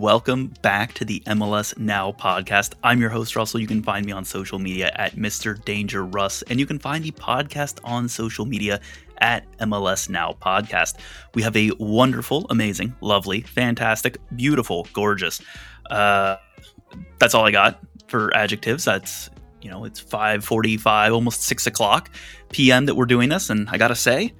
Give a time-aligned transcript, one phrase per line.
[0.00, 2.74] welcome back to the MLS Now podcast.
[2.84, 3.60] I'm your host, Russell.
[3.60, 5.62] You can find me on social media at Mr.
[5.64, 8.80] Danger Russ, and you can find the podcast on social media
[9.18, 10.98] at MLS Now Podcast.
[11.34, 15.42] We have a wonderful, amazing, lovely, fantastic, beautiful, gorgeous.
[15.90, 16.36] Uh,
[17.18, 18.84] that's all I got for adjectives.
[18.84, 19.30] That's
[19.62, 22.10] you know, it's 5:45, almost six o'clock
[22.52, 22.86] p.m.
[22.86, 24.32] that we're doing this, and I gotta say,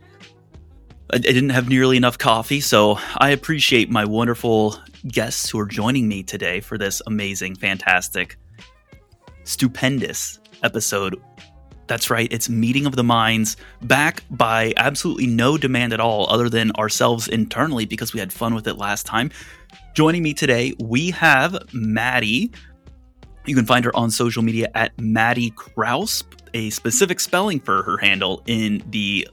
[1.11, 4.77] I didn't have nearly enough coffee, so I appreciate my wonderful
[5.07, 8.37] guests who are joining me today for this amazing, fantastic,
[9.45, 11.17] stupendous episode.
[11.87, 16.51] That's right, it's Meeting of the Minds, back by absolutely no demand at all, other
[16.51, 19.31] than ourselves internally, because we had fun with it last time.
[19.95, 22.53] Joining me today, we have Maddy.
[23.47, 27.97] You can find her on social media at Maddy Kraus, a specific spelling for her
[27.97, 29.27] handle in the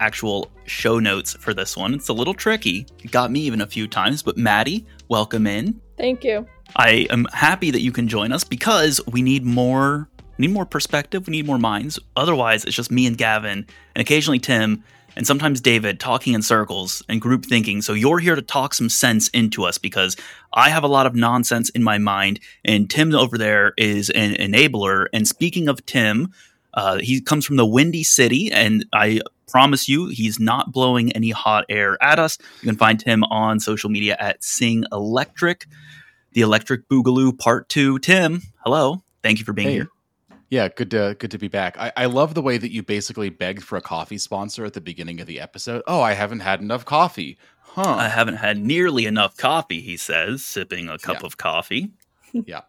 [0.00, 1.92] actual show notes for this one.
[1.92, 2.86] It's a little tricky.
[3.02, 5.80] It got me even a few times, but Maddy, welcome in.
[5.98, 6.46] Thank you.
[6.76, 10.64] I am happy that you can join us because we need more we need more
[10.64, 11.98] perspective, we need more minds.
[12.16, 14.82] Otherwise, it's just me and Gavin and occasionally Tim
[15.14, 17.82] and sometimes David talking in circles and group thinking.
[17.82, 20.16] So you're here to talk some sense into us because
[20.54, 24.32] I have a lot of nonsense in my mind and Tim over there is an
[24.34, 25.08] enabler.
[25.12, 26.32] And speaking of Tim,
[26.74, 31.30] uh, he comes from the Windy City, and I promise you, he's not blowing any
[31.30, 32.38] hot air at us.
[32.62, 35.66] You can find him on social media at Sing Electric,
[36.32, 37.98] the Electric Boogaloo Part Two.
[37.98, 39.74] Tim, hello, thank you for being hey.
[39.74, 39.88] here.
[40.50, 41.78] Yeah, good to good to be back.
[41.78, 44.80] I, I love the way that you basically begged for a coffee sponsor at the
[44.80, 45.82] beginning of the episode.
[45.86, 47.38] Oh, I haven't had enough coffee.
[47.62, 47.94] Huh.
[47.94, 51.26] I haven't had nearly enough coffee, he says, sipping a cup Yeah.
[51.26, 51.92] of coffee.
[52.32, 52.62] yeah.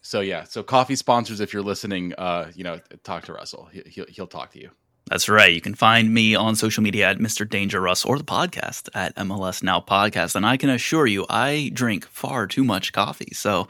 [0.00, 3.68] So yeah, so coffee sponsors, if you're listening, uh, you know, talk to Russell.
[3.70, 4.70] He, he'll he'll talk to you.
[5.08, 5.52] That's right.
[5.52, 7.48] You can find me on social media at Mr.
[7.48, 10.34] Danger Russ or the podcast at MLS Now Podcast.
[10.36, 13.32] And I can assure you, I drink far too much coffee.
[13.32, 13.68] So,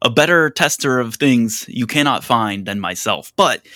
[0.00, 3.32] a better tester of things you cannot find than myself.
[3.36, 3.66] But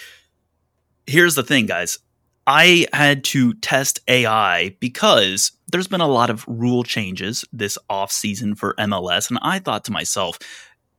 [1.06, 1.98] here's the thing, guys.
[2.46, 8.10] I had to test AI because there's been a lot of rule changes this off
[8.12, 9.30] season for MLS.
[9.30, 10.38] And I thought to myself,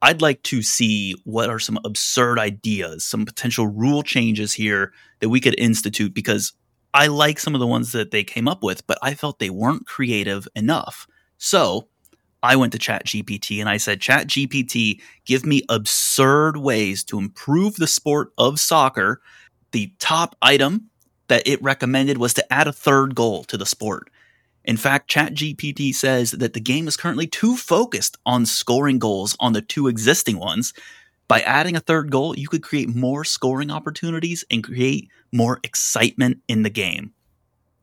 [0.04, 4.92] I'd like to see what are some absurd ideas, some potential rule changes here
[5.22, 6.52] that we could institute because
[6.94, 9.50] I like some of the ones that they came up with, but I felt they
[9.50, 11.08] weren't creative enough.
[11.38, 11.88] So
[12.44, 17.88] I went to ChatGPT and I said, ChatGPT, give me absurd ways to improve the
[17.88, 19.22] sport of soccer.
[19.72, 20.90] The top item
[21.30, 24.10] that it recommended was to add a third goal to the sport.
[24.66, 29.54] In fact, ChatGPT says that the game is currently too focused on scoring goals on
[29.54, 30.74] the two existing ones.
[31.28, 36.40] By adding a third goal, you could create more scoring opportunities and create more excitement
[36.48, 37.14] in the game.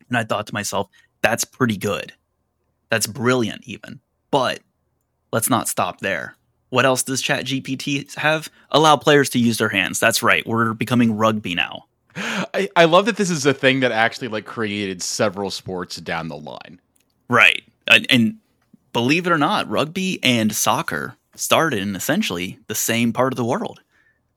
[0.09, 0.89] And I thought to myself,
[1.21, 2.13] that's pretty good.
[2.89, 3.99] That's brilliant, even.
[4.31, 4.61] But
[5.31, 6.35] let's not stop there.
[6.69, 8.49] What else does ChatGPT have?
[8.71, 9.99] Allow players to use their hands.
[9.99, 10.45] That's right.
[10.47, 11.85] We're becoming rugby now.
[12.15, 16.27] I, I love that this is a thing that actually like created several sports down
[16.27, 16.79] the line.
[17.29, 17.63] Right.
[17.87, 18.37] And, and
[18.93, 23.45] believe it or not, rugby and soccer started in essentially the same part of the
[23.45, 23.81] world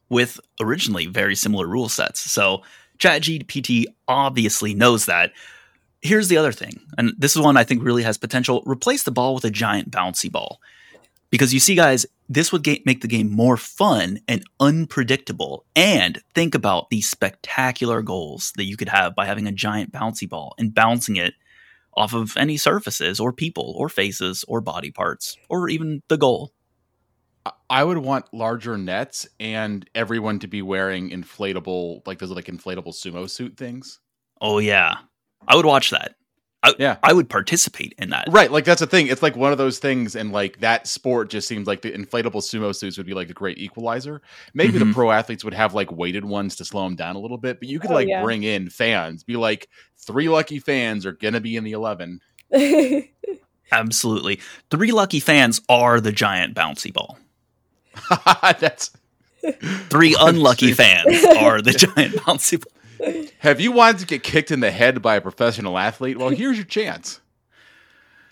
[0.09, 2.21] with originally very similar rule sets.
[2.21, 2.63] So
[2.99, 5.33] ChatGPT obviously knows that.
[6.03, 8.63] Here's the other thing, and this is one I think really has potential.
[8.67, 10.61] Replace the ball with a giant bouncy ball.
[11.31, 15.65] Because you see, guys, this would ga- make the game more fun and unpredictable.
[15.77, 20.29] And think about the spectacular goals that you could have by having a giant bouncy
[20.29, 21.35] ball and bouncing it
[21.97, 26.53] off of any surfaces or people or faces or body parts or even the goal.
[27.47, 32.47] I- I would want larger nets and everyone to be wearing inflatable, like those like
[32.47, 34.01] inflatable sumo suit things.
[34.41, 34.97] Oh yeah.
[35.47, 36.15] I would watch that.
[36.65, 36.97] I, Yeah.
[37.03, 38.27] I would participate in that.
[38.31, 39.07] Right, like that's the thing.
[39.09, 42.43] It's like one of those things, and like that sport just seems like the inflatable
[42.43, 44.23] sumo suits would be like a great equalizer.
[44.55, 44.95] Maybe the Mhm.
[44.95, 47.69] pro athletes would have like weighted ones to slow them down a little bit, but
[47.69, 48.23] you could Oh, like yeah.
[48.23, 49.23] bring in fans.
[49.25, 49.69] Be like,
[49.99, 52.21] three lucky fans are gonna be in the eleven.
[53.73, 54.41] Absolutely.
[54.71, 57.19] Three lucky fans are the giant bouncy ball.
[58.61, 58.91] that's.
[59.91, 62.73] Three unlucky fans are the giant bouncy ball.
[63.39, 66.19] Have you wanted to get kicked in the head by a professional athlete?
[66.19, 67.21] Well, here's your chance.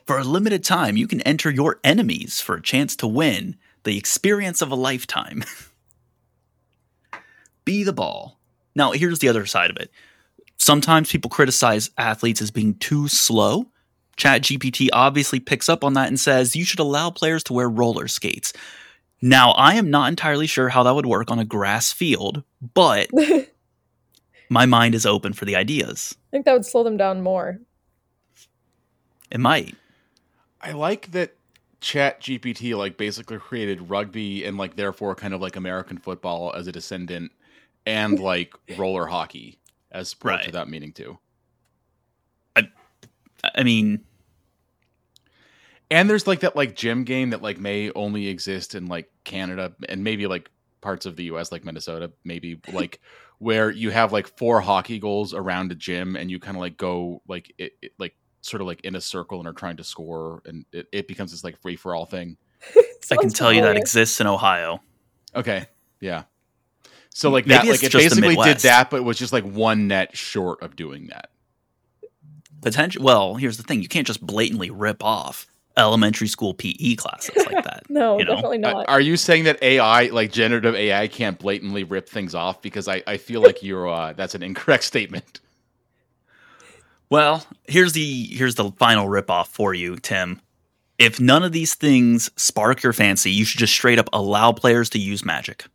[0.06, 3.96] For a limited time, you can enter your enemies for a chance to win the
[3.96, 5.44] experience of a lifetime.
[7.64, 8.40] Be the ball.
[8.74, 9.90] Now, here's the other side of it.
[10.56, 13.66] Sometimes people criticize athletes as being too slow.
[14.16, 18.08] ChatGPT obviously picks up on that and says you should allow players to wear roller
[18.08, 18.52] skates.
[19.20, 22.42] Now, I am not entirely sure how that would work on a grass field,
[22.74, 23.46] but I
[24.52, 26.14] my mind is open for the ideas.
[26.28, 27.58] I think that would slow them down more.
[29.30, 29.76] It might.
[30.60, 31.34] I like that
[31.80, 36.66] Chat GPT like basically created rugby and like therefore kind of like American football as
[36.68, 37.32] a descendant
[37.86, 39.58] and like roller hockey
[39.90, 40.46] as sports Right.
[40.46, 41.18] without meaning to.
[43.56, 44.04] I mean,
[45.90, 49.74] And there's like that like gym game that like may only exist in like Canada
[49.88, 50.48] and maybe like
[50.80, 53.00] parts of the US like Minnesota, maybe like
[53.42, 56.76] where you have like four hockey goals around a gym and you kind of like
[56.76, 59.82] go like it, it like sort of like in a circle and are trying to
[59.82, 62.36] score and it, it becomes this like free for all thing.
[62.76, 64.80] I can Sounds tell you that exists in Ohio.
[65.34, 65.66] Okay.
[66.00, 66.22] Yeah.
[67.10, 70.16] So like Maybe that like it basically did that but was just like one net
[70.16, 71.30] short of doing that.
[72.60, 73.02] Potential.
[73.02, 77.64] Well, here's the thing: you can't just blatantly rip off elementary school PE classes like
[77.64, 77.82] that.
[77.88, 78.34] No, you know?
[78.34, 78.88] definitely not.
[78.88, 82.62] Are you saying that AI, like generative AI, can't blatantly rip things off?
[82.62, 85.40] Because I, I feel like you're uh, that's an incorrect statement.
[87.10, 90.40] Well, here's the here's the final ripoff for you, Tim.
[90.98, 94.88] If none of these things spark your fancy, you should just straight up allow players
[94.90, 95.66] to use magic.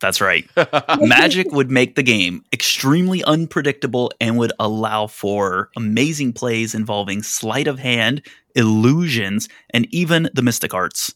[0.00, 0.48] That's right.
[1.00, 7.66] Magic would make the game extremely unpredictable and would allow for amazing plays involving sleight
[7.66, 8.22] of hand,
[8.58, 11.14] illusions, and even the mystic arts.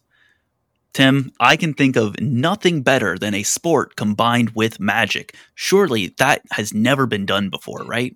[0.93, 5.35] Tim, I can think of nothing better than a sport combined with magic.
[5.55, 8.15] Surely that has never been done before, right?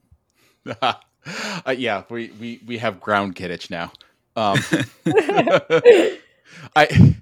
[0.83, 0.95] uh,
[1.77, 3.93] yeah, we, we we have ground quidditch now.
[4.37, 4.59] Um,
[6.77, 7.15] I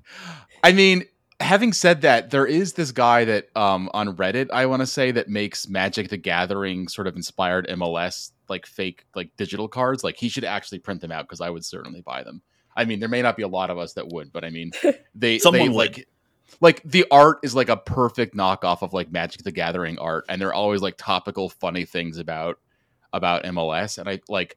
[0.63, 1.05] I mean,
[1.45, 5.11] having said that, there is this guy that um, on Reddit I want to say
[5.13, 10.03] that makes Magic the Gathering sort of inspired MLS like fake like digital cards.
[10.03, 12.41] Like he should actually print them out because I would certainly buy them.
[12.77, 14.73] I mean, there may not be a lot of us that would, but I mean,
[15.15, 15.77] they Someone they would.
[15.77, 16.09] like
[16.61, 20.41] like the art is like a perfect knockoff of like Magic the Gathering art, and
[20.41, 22.59] they're always like topical, funny things about
[23.13, 24.57] about MLS, and I like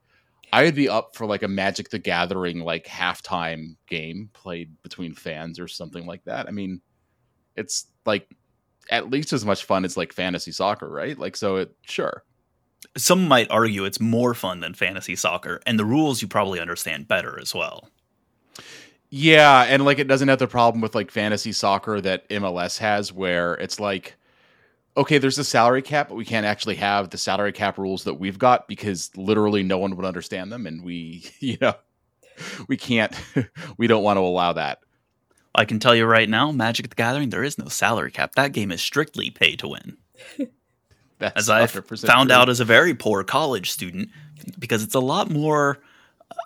[0.54, 5.14] I would be up for like a Magic the Gathering like halftime game played between
[5.14, 6.48] fans or something like that.
[6.48, 6.82] I mean,
[7.56, 8.30] it's like
[8.90, 11.18] at least as much fun as like fantasy soccer, right?
[11.18, 12.24] Like, so it sure.
[12.96, 17.08] Some might argue it's more fun than fantasy soccer, and the rules you probably understand
[17.08, 17.90] better as well.
[19.10, 23.12] Yeah, and like it doesn't have the problem with like fantasy soccer that MLS has,
[23.14, 24.17] where it's like,
[24.98, 28.16] okay, there's a salary cap, but we can't actually have the salary cap rules that
[28.16, 31.76] we've got because literally no one would understand them, and we, you know,
[32.68, 33.16] we can't,
[33.78, 34.80] we don't want to allow that.
[35.56, 38.36] I can tell you right now, Magic the Gathering, there is no salary cap.
[38.36, 39.98] That game is strictly pay to win.
[41.20, 42.38] That's As I 100% found true.
[42.38, 44.10] out as a very poor college student,
[44.60, 45.80] because it's a lot more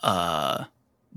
[0.04, 0.64] uh,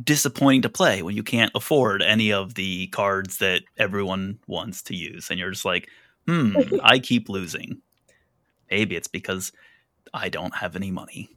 [0.03, 4.97] disappointing to play when you can't afford any of the cards that everyone wants to
[4.97, 5.31] use.
[5.31, 5.89] And you're just like,
[6.27, 7.81] hmm, I keep losing.
[8.71, 9.53] Maybe it's because
[10.13, 11.31] I don't have any money.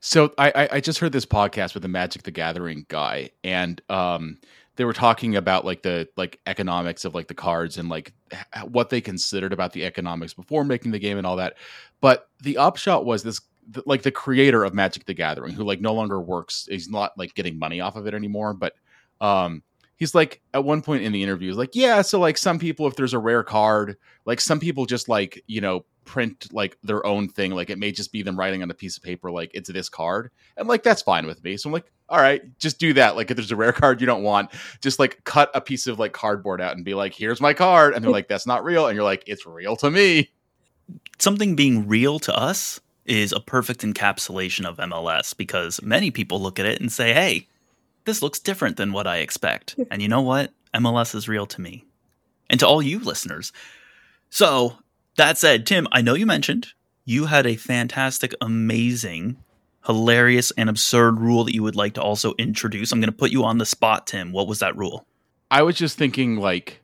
[0.00, 3.80] So I, I I just heard this podcast with the Magic the Gathering guy, and
[3.90, 4.38] um,
[4.76, 8.64] they were talking about like the like economics of like the cards and like h-
[8.64, 11.56] what they considered about the economics before making the game and all that.
[12.00, 13.42] But the upshot was this
[13.74, 17.16] th- like the creator of Magic the Gathering, who like no longer works, he's not
[17.18, 18.74] like getting money off of it anymore, but
[19.20, 19.62] um
[20.00, 22.88] he's like at one point in the interview he's like yeah so like some people
[22.88, 27.06] if there's a rare card like some people just like you know print like their
[27.06, 29.48] own thing like it may just be them writing on a piece of paper like
[29.54, 30.32] it's this card.
[30.56, 31.56] And like that's fine with me.
[31.56, 33.14] So i'm like all right just do that.
[33.14, 36.00] Like if there's a rare card you don't want just like cut a piece of
[36.00, 38.88] like cardboard out and be like here's my card and they're like that's not real.
[38.88, 40.30] And you're like it's real to me.
[41.20, 46.58] Something being real to us is a perfect encapsulation of MLS because many people look
[46.58, 47.46] at it and say, hey,
[48.10, 49.76] this looks different than what I expect.
[49.88, 50.52] and you know what?
[50.74, 51.84] MLS is real to me
[52.48, 53.52] and to all you listeners.
[54.30, 54.78] So,
[55.16, 56.68] that said, Tim, I know you mentioned
[57.04, 59.36] you had a fantastic, amazing,
[59.86, 62.90] hilarious, and absurd rule that you would like to also introduce.
[62.90, 64.32] I'm going to put you on the spot, Tim.
[64.32, 65.06] What was that rule?
[65.52, 66.80] i was just thinking like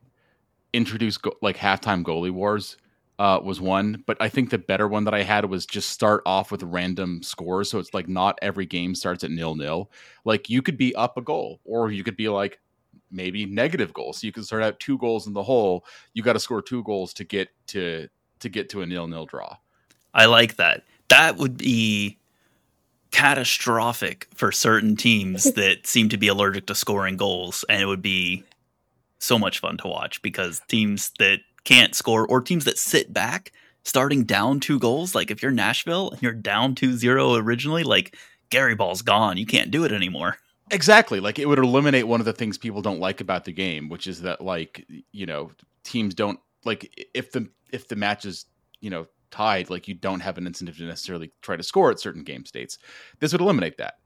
[0.72, 2.76] introduce go- like halftime goalie wars
[3.18, 6.22] uh, was one, but I think the better one that I had was just start
[6.26, 7.70] off with random scores.
[7.70, 9.90] So it's like not every game starts at nil nil.
[10.24, 12.60] Like you could be up a goal, or you could be like
[13.10, 14.18] maybe negative goals.
[14.18, 15.86] So you could start out two goals in the hole.
[16.12, 18.08] You got to score two goals to get to
[18.40, 19.56] to get to a nil nil draw.
[20.12, 20.84] I like that.
[21.08, 22.18] That would be
[23.12, 28.02] catastrophic for certain teams that seem to be allergic to scoring goals, and it would
[28.02, 28.44] be
[29.18, 33.52] so much fun to watch because teams that can't score or teams that sit back
[33.82, 38.16] starting down two goals, like if you're Nashville and you're down 2-0 originally, like
[38.50, 39.36] Gary Ball's gone.
[39.36, 40.38] You can't do it anymore.
[40.72, 41.20] Exactly.
[41.20, 44.08] Like it would eliminate one of the things people don't like about the game, which
[44.08, 45.52] is that like you know
[45.84, 48.46] teams don't like if the if the match is
[48.80, 52.00] you know tied, like you don't have an incentive to necessarily try to score at
[52.00, 52.78] certain game states.
[53.20, 53.98] This would eliminate that.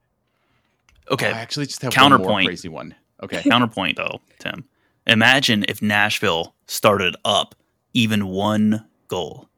[1.11, 1.29] Okay.
[1.29, 2.47] I actually just have one more Counterpoint.
[2.47, 2.95] crazy one.
[3.23, 3.41] Okay.
[3.43, 4.67] Counterpoint though, Tim.
[5.07, 7.55] Imagine if Nashville started up
[7.95, 9.49] even one goal.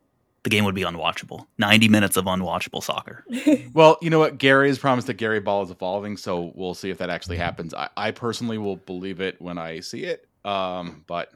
[0.44, 1.46] The game would be unwatchable.
[1.58, 3.24] 90 minutes of unwatchable soccer.
[3.74, 4.36] Well, you know what?
[4.38, 7.72] Gary has promised that Gary Ball is evolving, so we'll see if that actually happens.
[7.72, 10.26] I, I personally will believe it when I see it.
[10.44, 11.32] Um, but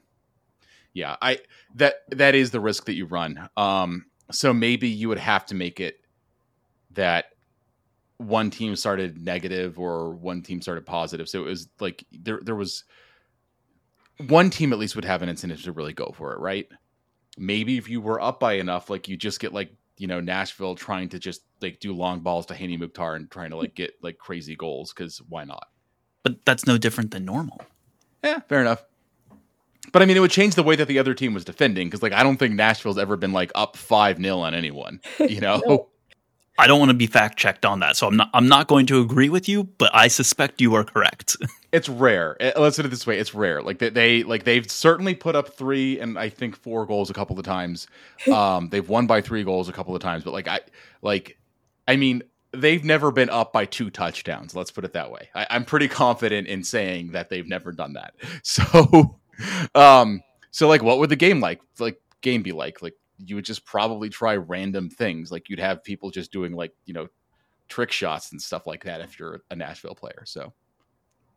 [0.92, 1.38] yeah, I
[1.76, 3.48] that that is the risk that you run.
[3.56, 6.00] Um, so maybe you would have to make it
[6.92, 7.26] that
[8.18, 11.28] one team started negative or one team started positive.
[11.28, 12.84] So it was like there there was
[14.28, 16.68] one team at least would have an incentive to really go for it, right?
[17.38, 20.74] Maybe if you were up by enough, like you just get like you know Nashville
[20.74, 23.94] trying to just like do long balls to Hany Mukhtar and trying to like get
[24.02, 25.68] like crazy goals because why not?
[26.22, 27.60] But that's no different than normal.
[28.24, 28.84] Yeah, fair enough.
[29.92, 32.02] But I mean, it would change the way that the other team was defending because,
[32.02, 35.00] like, I don't think Nashville's ever been like up five 0 on anyone.
[35.20, 35.88] You know, No.
[36.58, 38.30] I don't want to be fact checked on that, so I'm not.
[38.32, 41.36] I'm not going to agree with you, but I suspect you are correct.
[41.72, 42.36] it's rare.
[42.40, 43.62] Eh, Let's put it this way: it's rare.
[43.62, 47.14] Like they, they like they've certainly put up three and I think four goals a
[47.14, 47.86] couple of times.
[48.32, 50.60] Um, they've won by three goals a couple of times, but like I
[51.00, 51.38] like,
[51.86, 52.22] I mean,
[52.52, 54.54] they've never been up by two touchdowns.
[54.54, 55.28] Let's put it that way.
[55.34, 58.14] I, I'm pretty confident in saying that they've never done that.
[58.42, 59.18] So,
[59.74, 62.82] um, so like, what would the game like like game be like?
[62.82, 65.30] Like you would just probably try random things.
[65.30, 67.08] Like you'd have people just doing like you know
[67.68, 70.22] trick shots and stuff like that if you're a Nashville player.
[70.24, 70.52] So.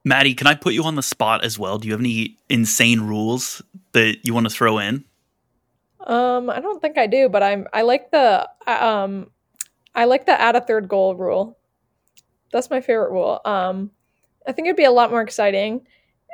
[0.05, 1.77] Maddy, can I put you on the spot as well?
[1.77, 5.03] Do you have any insane rules that you want to throw in?
[5.99, 9.29] Um, I don't think I do, but I'm I like the um
[9.93, 11.57] I like the add a third goal rule.
[12.51, 13.41] That's my favorite rule.
[13.43, 13.91] Um
[14.47, 15.85] I think it'd be a lot more exciting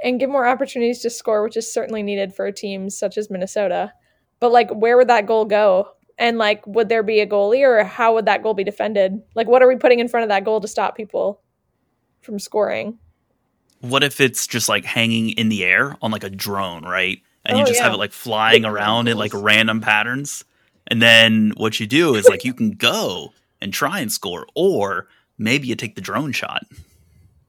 [0.03, 3.91] and give more opportunities to score, which is certainly needed for teams such as Minnesota.
[4.39, 5.89] But like where would that goal go?
[6.17, 9.21] And like would there be a goalie or how would that goal be defended?
[9.35, 11.41] Like what are we putting in front of that goal to stop people
[12.21, 12.97] from scoring?
[13.81, 17.19] What if it's just like hanging in the air on like a drone, right?
[17.45, 20.43] And you Oh, just have it like flying Big around in like random patterns.
[20.87, 25.07] And then what you do is like you can go and try and score, or
[25.37, 26.63] maybe you take the drone shot.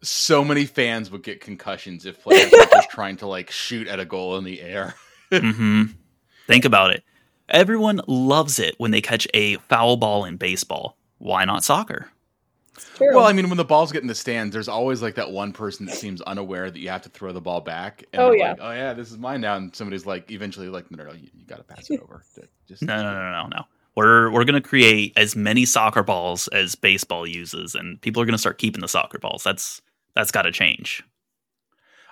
[0.03, 3.99] so many fans would get concussions if players were just trying to like shoot at
[4.01, 4.95] a goal in the air.
[5.33, 5.85] hmm
[6.47, 7.05] Think about it.
[7.49, 10.97] Everyone loves it when they catch a foul ball in baseball.
[11.19, 12.11] Why not soccer?
[13.01, 15.53] Well, I mean, when the balls get in the stands, there's always like that one
[15.53, 18.05] person that seems unaware that you have to throw the ball back.
[18.13, 18.51] And Oh, yeah.
[18.51, 19.57] like, oh yeah, this is mine now.
[19.57, 22.23] And somebody's like, eventually, like, no, no, no, you, you got to pass it over.
[22.69, 23.63] Just No, no, no, no, no.
[23.95, 28.37] We're we're gonna create as many soccer balls as baseball uses, and people are gonna
[28.37, 29.43] start keeping the soccer balls.
[29.43, 29.81] That's
[30.15, 31.03] that's got to change.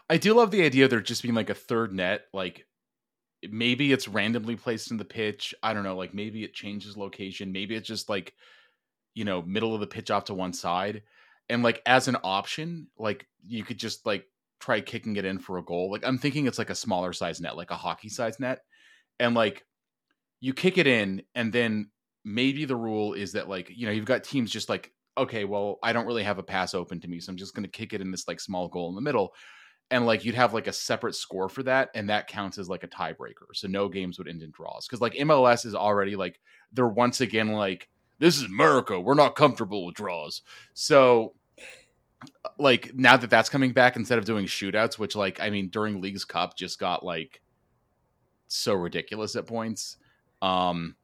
[0.09, 2.25] I do love the idea of there just being like a third net.
[2.33, 2.65] Like
[3.51, 5.55] maybe it's randomly placed in the pitch.
[5.63, 5.97] I don't know.
[5.97, 7.53] Like maybe it changes location.
[7.53, 8.35] Maybe it's just like,
[9.15, 11.03] you know, middle of the pitch off to one side.
[11.49, 14.27] And like as an option, like you could just like
[14.61, 15.91] try kicking it in for a goal.
[15.91, 18.61] Like I'm thinking it's like a smaller size net, like a hockey size net.
[19.21, 19.65] And like
[20.41, 21.91] you kick it in and then
[22.25, 25.79] maybe the rule is that like, you know, you've got teams just like, okay, well,
[25.83, 27.93] I don't really have a pass open to me, so I'm just going to kick
[27.93, 29.33] it in this like small goal in the middle
[29.91, 32.83] and like you'd have like a separate score for that and that counts as like
[32.83, 36.41] a tiebreaker so no games would end in draws because like mls is already like
[36.73, 37.89] they're once again like
[38.19, 40.43] this is america we're not comfortable with draws.
[40.73, 41.35] So
[42.59, 46.01] like now that that's coming back instead of doing shootouts which like i mean during
[46.01, 47.43] leagues cup just got like
[48.47, 49.97] so ridiculous at points
[50.43, 50.95] um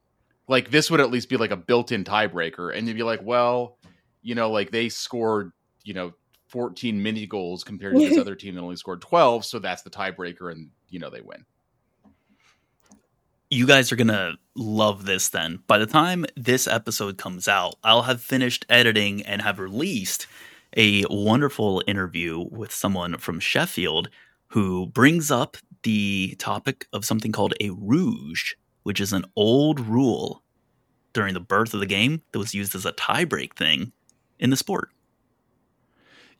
[0.47, 3.77] like this would at least be like a built-in tiebreaker and you'd be like well
[4.21, 5.51] you know like they scored
[5.83, 6.11] you know
[6.51, 9.89] 14 mini goals compared to this other team that only scored 12 so that's the
[9.89, 11.45] tiebreaker and you know they win
[13.49, 15.27] You guys are gonna love this.
[15.29, 20.27] Then by the time this episode comes out, I'll have finished editing and have released
[20.77, 24.09] a wonderful interview with someone from Sheffield
[24.47, 28.53] who brings up the topic of something called a rouge,
[28.83, 30.43] which is an old rule
[31.13, 33.91] during the birth of the game that was used as a tiebreak thing
[34.39, 34.91] in the sport.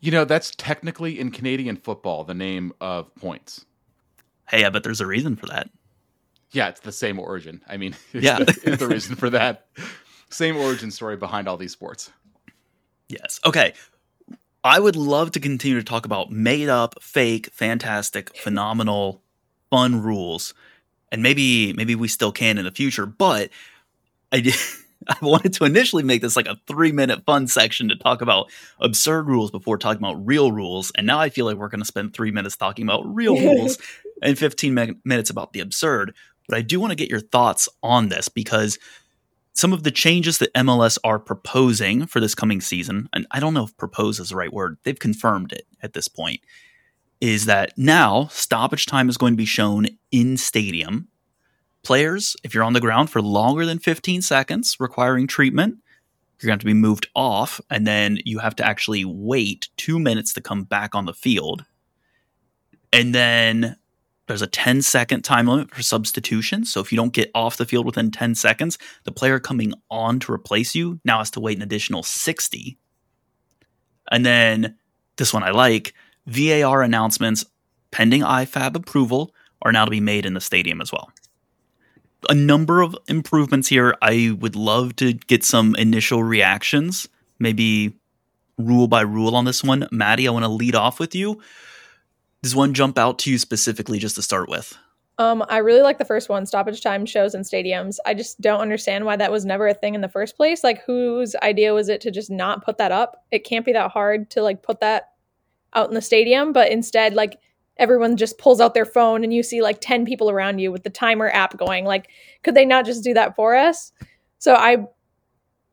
[0.02, 3.66] You know that's technically in canadian football the name of points
[4.50, 5.70] Hey, I bet there's a reason for that.
[6.52, 8.40] yeah it's the same origin i mean Yeah.
[8.42, 9.68] it's the reason for that
[10.30, 12.12] same origin story behind all these sports
[13.10, 13.42] Yes.
[13.46, 13.74] Okay.
[14.64, 19.22] I would love to continue to talk about made up, fake, fantastic, phenomenal,
[19.70, 20.54] fun rules.
[21.12, 23.50] And maybe maybe we still can in the future, but
[24.32, 24.56] I did
[25.08, 29.28] I wanted to initially make this like a 3-minute fun section to talk about absurd
[29.28, 32.14] rules before talking about real rules, and now I feel like we're going to spend
[32.14, 33.78] 3 minutes talking about real rules
[34.22, 36.14] and 15 mi- minutes about the absurd.
[36.48, 38.78] But I do want to get your thoughts on this because
[39.54, 43.54] some of the changes that MLS are proposing for this coming season, and I don't
[43.54, 46.42] know if propose is the right word, they've confirmed it at this point.
[47.22, 51.08] is that now stoppage time is going to be shown in stadium.
[51.84, 55.78] Players, if you're on the ground for longer than 15 seconds requiring treatment,
[56.40, 59.70] you're going to have to be moved off, and then you have to actually wait
[59.78, 61.66] two minutes to come back on the field.
[62.94, 63.78] And then
[64.28, 66.66] there's a 10 second time limit for substitution.
[66.66, 70.20] So if you don't get off the field within 10 seconds, the player coming on
[70.22, 72.78] to replace you now has to wait an additional 60.
[74.12, 74.78] And then
[75.18, 75.94] this one I like
[76.28, 77.46] VAR announcements
[77.92, 79.34] pending IFAB approval
[79.64, 81.12] are now to be made in the stadium as well.
[82.30, 83.96] A number of improvements here.
[84.02, 87.08] I would love to get some initial reactions,
[87.40, 87.94] maybe
[88.58, 89.88] rule by rule on this one.
[89.92, 91.42] Maddy, I want to lead off with you.
[92.44, 94.78] Does one jump out to you specifically just to start with?
[95.18, 97.98] Um, I really like the first one, stoppage time shows in stadiums.
[98.06, 100.64] I just don't understand why that was never a thing in the first place.
[100.64, 103.24] Like, whose idea was it to just not put that up?
[103.30, 105.12] It can't be that hard to like put that
[105.74, 107.40] out in the stadium, but instead, like
[107.78, 110.84] everyone just pulls out their phone and you see like 10 people around you with
[110.84, 111.86] the timer app going.
[111.86, 112.10] Like,
[112.44, 113.92] could they not just do that for us?
[114.40, 114.86] So I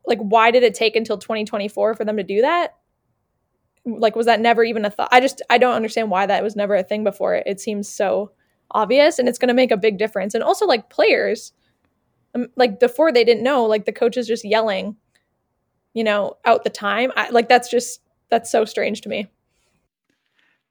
[0.05, 2.75] like why did it take until 2024 for them to do that?
[3.85, 5.09] Like was that never even a thought?
[5.11, 7.35] I just I don't understand why that was never a thing before.
[7.35, 8.31] It, seems so
[8.71, 10.33] obvious and it's going to make a big difference.
[10.33, 11.53] And also like players
[12.35, 14.95] um, like before they didn't know like the coaches just yelling
[15.93, 17.11] you know out the time.
[17.15, 19.27] I, like that's just that's so strange to me.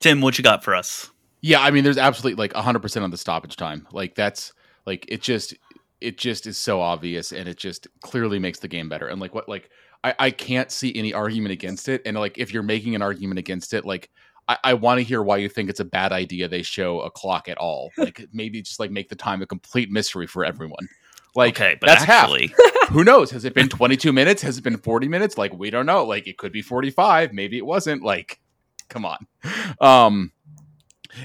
[0.01, 1.11] Tim, what you got for us?
[1.41, 3.87] Yeah, I mean, there's absolutely like 100% on the stoppage time.
[3.93, 4.53] Like that's
[4.87, 5.55] like it just
[6.01, 9.09] it just is so obvious, and it just clearly makes the game better.
[9.09, 9.71] And like what like
[10.03, 12.03] I I can't see any argument against it.
[12.05, 14.11] And like if you're making an argument against it, like
[14.49, 17.11] I, I want to hear why you think it's a bad idea they show a
[17.11, 17.91] clock at all.
[17.99, 20.89] Like maybe just like make the time a complete mystery for everyone.
[21.35, 22.89] Like okay, but that's actually, half.
[22.89, 23.31] Who knows?
[23.33, 24.41] Has it been 22 minutes?
[24.43, 25.37] Has it been 40 minutes?
[25.37, 26.05] Like we don't know.
[26.05, 27.33] Like it could be 45.
[27.33, 28.03] Maybe it wasn't.
[28.03, 28.41] Like
[28.89, 29.27] come on.
[29.81, 30.33] Um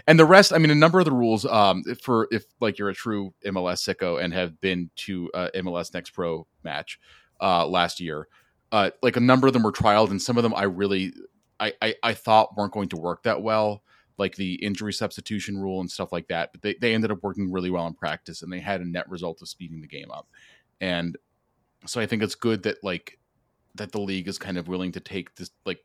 [0.08, 2.90] and the rest, I mean, a number of the rules um, for if like you're
[2.90, 7.00] a true MLS sicko and have been to uh, MLS Next Pro match
[7.42, 8.28] uh, last year,
[8.72, 11.14] uh, like a number of them were trialed, and some of them I really,
[11.60, 13.84] I, I, I thought weren't going to work that well,
[14.18, 16.52] like the injury substitution rule and stuff like that.
[16.52, 19.10] But they, they ended up working really well in practice, and they had a net
[19.10, 20.28] result of speeding the game up.
[20.82, 21.18] And
[21.86, 23.20] so I think it's good that like
[23.76, 25.84] that the league is kind of willing to take this like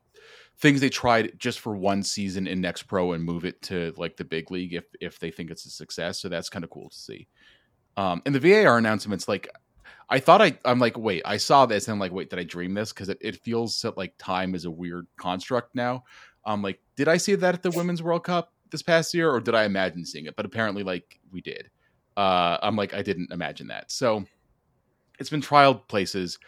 [0.60, 4.16] things they tried just for one season in Next Pro and move it to like
[4.16, 6.20] the big league if if they think it's a success.
[6.20, 7.28] So that's kind of cool to see.
[7.96, 9.48] Um, and the VAR announcements, like
[10.10, 12.44] I thought I I'm like wait I saw this and I'm like wait did I
[12.44, 16.04] dream this because it, it feels like time is a weird construct now.
[16.44, 19.40] Um, like did I see that at the Women's World Cup this past year or
[19.40, 20.36] did I imagine seeing it?
[20.36, 21.70] But apparently like we did.
[22.16, 23.92] Uh, I'm like I didn't imagine that.
[23.92, 24.24] So
[25.20, 26.38] it's been trialed places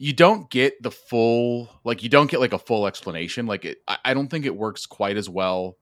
[0.00, 3.46] you don't get the full like you don't get like a full explanation.
[3.46, 5.76] Like it i, I don't think it works quite as well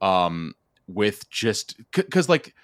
[0.00, 0.54] um
[0.86, 2.54] with just because like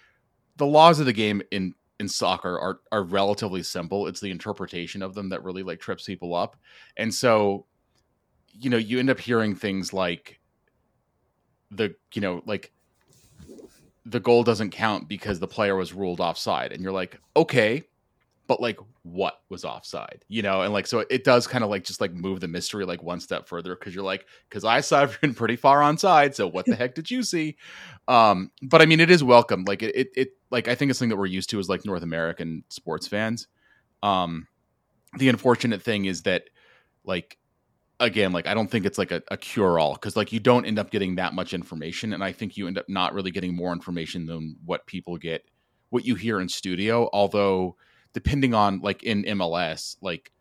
[0.57, 4.07] the laws of the game in in soccer are are relatively simple.
[4.07, 6.57] It's the interpretation of them that really like trips people up.
[6.97, 7.65] And so
[8.53, 10.39] you know you end up hearing things like
[11.71, 12.73] the you know like
[14.05, 16.73] the goal doesn't count because the player was ruled offside.
[16.73, 17.85] And you're like okay
[18.49, 20.63] but like what was offside you know?
[20.63, 23.21] And like so it does kind of like just like move the mystery like one
[23.21, 26.67] step further because you're like because i saw everyone pretty far on side so what
[26.67, 27.57] the heck did you see
[28.09, 30.99] um but i mean it is welcome like it, it, it like i think it's
[30.99, 33.47] something that we're used to as like north american sports fans.
[34.03, 34.47] Um
[35.17, 36.45] the unfortunate thing is that
[37.05, 37.39] like
[38.01, 40.79] again like i don't think it's like a, a cure-all because like you don't end
[40.79, 43.73] up getting that much information and i think you end up not really getting more
[43.73, 45.45] information than what people get
[45.91, 47.75] what you hear in studio although
[48.19, 50.33] depending on like in MLS, like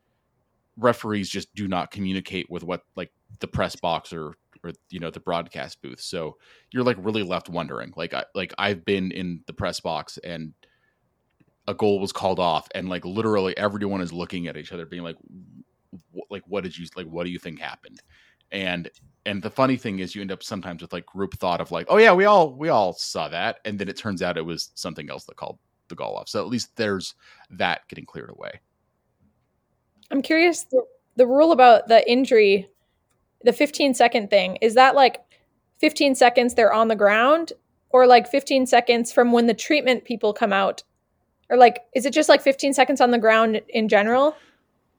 [0.77, 5.11] referees just do not communicate with what like the press box or or you know
[5.11, 6.01] the broadcast booth.
[6.01, 6.37] So
[6.71, 7.93] you're like really left wondering.
[7.95, 10.55] Like I like I've been in the press box and
[11.67, 15.03] a goal was called off and like literally everyone is looking at each other being
[15.03, 15.17] like
[16.31, 18.01] like what did you like what do you think happened?
[18.51, 18.89] And
[19.27, 21.85] and the funny thing is you end up sometimes with like group thought of like
[21.89, 24.71] oh yeah we all we all saw that and then it turns out it was
[24.73, 25.59] something else that called
[25.89, 26.30] the goal off.
[26.30, 27.15] So at least there's
[27.50, 28.62] that getting cleared away.
[30.12, 30.84] I'm curious the,
[31.15, 32.69] the rule about the injury,
[33.43, 35.21] the 15 second thing, is that like
[35.80, 37.54] 15 seconds they're on the ground
[37.89, 40.84] or like 15 seconds from when the treatment people come out?
[41.50, 44.36] Or like, is it just like 15 seconds on the ground in general?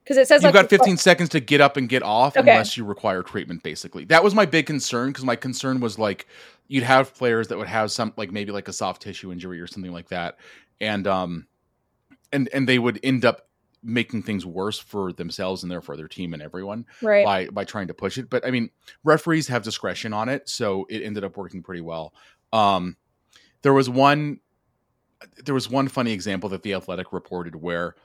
[0.03, 2.49] Because it says you've like, got 15 seconds to get up and get off Okay.
[2.49, 3.61] unless you require treatment.
[3.61, 6.25] Basically, that was my big concern because my concern was like
[6.67, 9.67] you'd have players that would have some like maybe like a soft tissue injury or
[9.67, 10.39] something like that,
[10.81, 11.47] and um,
[12.31, 13.47] and and they would end up
[13.81, 17.23] making things worse for themselves and therefore their team and everyone Right.
[17.25, 18.29] by by trying to push it.
[18.29, 18.69] But I mean,
[19.03, 22.13] referees have discretion on it, so it ended up working pretty well.
[22.51, 22.97] Um,
[23.61, 24.39] there was one
[25.43, 27.95] there was one funny example that the Athletic reported where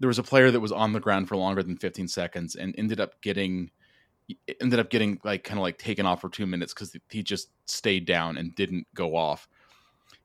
[0.00, 2.74] there was a player that was on the ground for longer than 15 seconds and
[2.78, 3.70] ended up getting
[4.60, 7.48] ended up getting like kind of like taken off for two minutes because he just
[7.64, 9.48] stayed down and didn't go off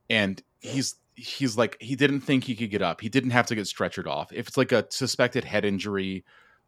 [0.09, 3.01] and he's he's like he didn't think he could get up.
[3.01, 4.31] He didn't have to get stretchered off.
[4.31, 6.23] If it's like a suspected head injury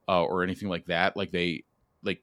[0.08, 1.64] uh, or anything like that like they
[2.04, 2.22] like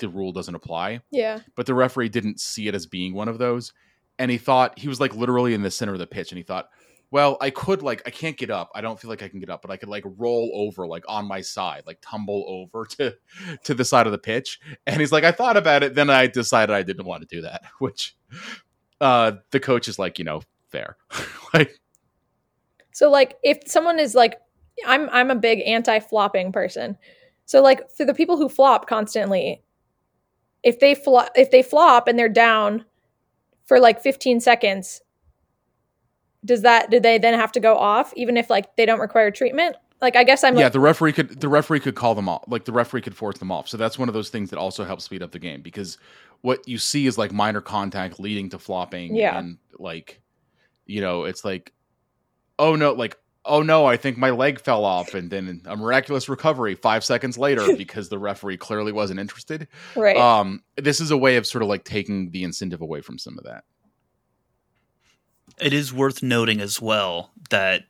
[0.00, 1.00] the rule doesn't apply.
[1.10, 1.40] Yeah.
[1.54, 3.72] but the referee didn't see it as being one of those
[4.18, 6.42] and he thought he was like literally in the center of the pitch and he
[6.42, 6.68] thought
[7.10, 8.70] well i could like i can't get up.
[8.74, 11.04] I don't feel like i can get up but i could like roll over like
[11.08, 13.14] on my side like tumble over to
[13.64, 14.58] to the side of the pitch.
[14.86, 17.42] And he's like i thought about it then i decided i didn't want to do
[17.42, 18.16] that which
[19.00, 20.96] uh the coach is like you know fair
[21.54, 21.78] like
[22.92, 24.40] So like if someone is like
[24.86, 26.96] I'm I'm a big anti-flopping person.
[27.44, 29.62] So like for the people who flop constantly,
[30.62, 32.84] if they flop if they flop and they're down
[33.66, 35.02] for like 15 seconds,
[36.44, 39.30] does that do they then have to go off even if like they don't require
[39.30, 39.76] treatment?
[40.00, 42.42] Like I guess I'm yeah like the referee could the referee could call them off
[42.48, 44.84] like the referee could force them off so that's one of those things that also
[44.84, 45.96] helps speed up the game because
[46.40, 49.38] what you see is like minor contact leading to flopping Yeah.
[49.38, 50.20] and like
[50.92, 51.72] you know it's like
[52.58, 56.28] oh no like oh no i think my leg fell off and then a miraculous
[56.28, 60.16] recovery five seconds later because the referee clearly wasn't interested right.
[60.16, 63.38] um this is a way of sort of like taking the incentive away from some
[63.38, 63.64] of that
[65.60, 67.84] It is worth noting as well that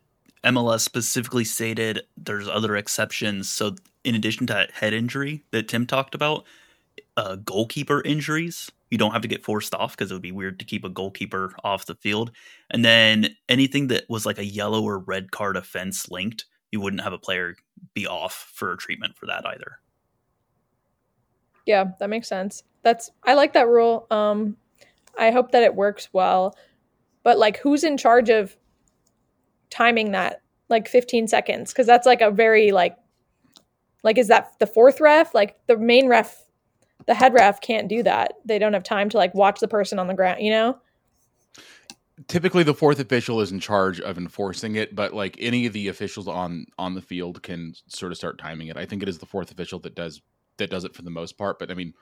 [0.44, 3.48] MLS specifically stated there's other exceptions.
[3.48, 6.44] So, in addition to that head injury that Tim talked about,
[7.16, 10.58] uh, goalkeeper injuries, you don't have to get forced off because it would be weird
[10.58, 12.30] to keep a goalkeeper off the field.
[12.68, 17.00] And then anything that was like a yellow or red card offense linked, you wouldn't
[17.02, 17.56] have a player
[17.94, 19.78] be off for treatment for that either.
[21.64, 22.64] Yeah, that makes sense.
[22.82, 24.06] That's I like that rule.
[24.10, 24.58] Um
[25.18, 26.54] I hope that it works well.
[27.22, 28.54] But like who's in charge of
[29.70, 32.98] timing that like 15 seconds cuz that's like a very like
[34.02, 35.34] like is that the fourth ref?
[35.34, 36.44] Like the main ref
[37.06, 38.34] the head ref can't do that.
[38.44, 40.78] They don't have time to like watch the person on the ground, you know?
[42.28, 45.88] typically the fourth official is in charge of enforcing it but like any of the
[45.88, 49.18] officials on on the field can sort of start timing it i think it is
[49.18, 50.20] the fourth official that does
[50.58, 51.92] that does it for the most part but i mean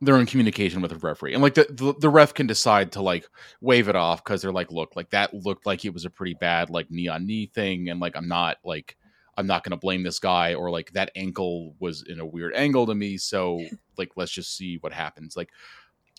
[0.00, 3.02] they're in communication with the referee and like the the, the ref can decide to
[3.02, 3.28] like
[3.60, 6.34] wave it off because they're like look like that looked like it was a pretty
[6.34, 8.96] bad like knee on knee thing and like i'm not like
[9.36, 12.54] i'm not going to blame this guy or like that ankle was in a weird
[12.54, 13.60] angle to me so
[13.98, 15.50] like let's just see what happens like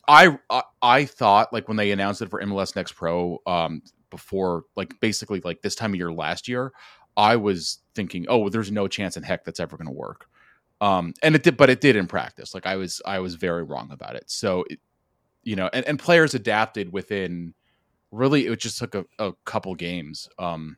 [0.08, 4.64] I, I I thought like when they announced it for MLS Next Pro um before
[4.76, 6.72] like basically like this time of year last year,
[7.16, 10.28] I was thinking, oh, there's no chance in heck that's ever going to work.
[10.82, 12.54] Um and it did but it did in practice.
[12.54, 14.30] Like I was I was very wrong about it.
[14.30, 14.80] So it,
[15.44, 17.54] you know, and, and players adapted within
[18.12, 20.28] really it just took a, a couple games.
[20.38, 20.78] Um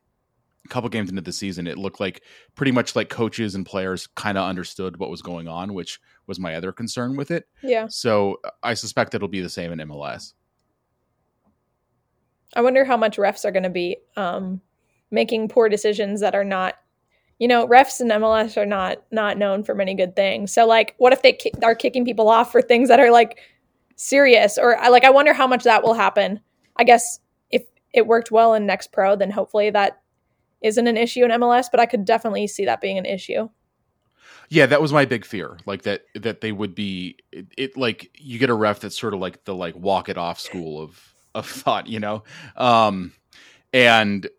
[0.65, 2.23] a couple games into the season, it looked like
[2.56, 6.39] pretty much like coaches and players kind of understood what was going on, which was
[6.39, 7.45] my other concern with it.
[7.62, 7.88] Yeah.
[7.89, 10.34] So I suspect it'll be the same in MLS.
[12.56, 14.62] I wonder how much refs are going to be um,
[15.12, 16.75] making poor decisions that are not,
[17.38, 20.54] you know, refs in MLS are not not known for many good things.
[20.54, 23.39] So like, what if they ki- are kicking people off for things that are like
[23.97, 26.39] serious or I like I wonder how much that will happen.
[26.78, 30.01] I guess if it worked well in Next Pro, then hopefully that
[30.65, 31.67] isn't an issue in MLS.
[31.71, 33.49] But I could definitely see that being an issue.
[34.49, 35.58] Yeah, that was my big fear.
[35.65, 39.13] Like that that they would be it, it like you get a ref that's sort
[39.13, 42.23] of like the like walk it off school of of thought, you know.
[42.56, 43.13] Um
[43.73, 44.30] and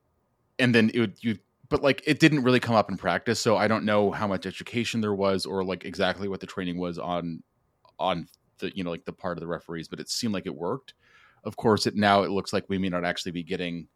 [0.59, 3.57] and then it would you but like it didn't really come up in practice, so
[3.57, 6.99] I don't know how much education there was or like exactly what the training was
[6.99, 7.43] on
[7.99, 10.55] on the you know like the part of the referees, but it seemed like it
[10.55, 10.95] worked.
[11.45, 13.89] Of course, it now it looks like we may not actually be getting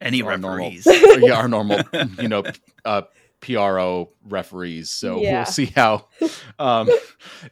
[0.00, 0.86] Any our normal- referees.
[1.22, 1.80] yeah, our normal,
[2.20, 2.42] you know,
[2.84, 3.02] uh,
[3.40, 4.90] PRO referees.
[4.90, 5.38] So Yeah.
[5.38, 6.08] we'll see how.
[6.58, 6.88] Um,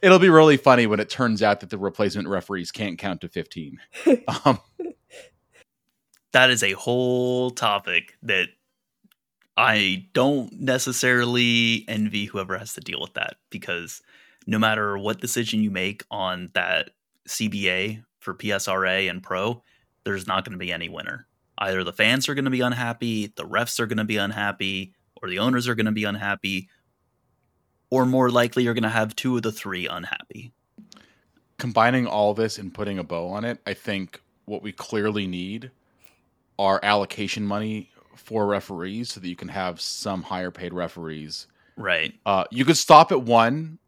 [0.01, 3.29] it'll be really funny when it turns out that the replacement referees can't count to
[3.29, 3.79] fifteen.
[4.45, 4.59] Um,
[6.31, 8.47] that is a whole topic that
[9.55, 14.01] I don't necessarily envy whoever has to deal with that because
[14.47, 16.89] no matter what decision you make on that
[17.29, 19.61] CBA for PSRA and Pro,
[20.05, 21.27] there's not going to be any winner.
[21.63, 24.93] Either the fans are going to be unhappy, the refs are going to be unhappy,
[25.21, 26.67] or the owners are going to be unhappy,
[27.89, 30.51] or more likely you're going to have two of the three unhappy.
[31.57, 35.71] combining all this and putting a bow on it, I think what we clearly need
[36.59, 41.47] are allocation money for referees so that you can have some higher paid referees.
[41.77, 42.13] Right.
[42.25, 43.79] Uh, you could stop at one,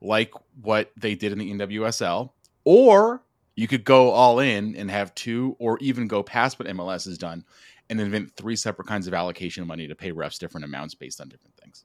[0.00, 2.30] like what they did in the NWSL,
[2.64, 3.22] or
[3.60, 7.18] you could go all in and have two, or even go past what MLS has
[7.18, 7.44] done
[7.90, 11.20] and invent three separate kinds of allocation of money to pay refs different amounts based
[11.20, 11.84] on different things.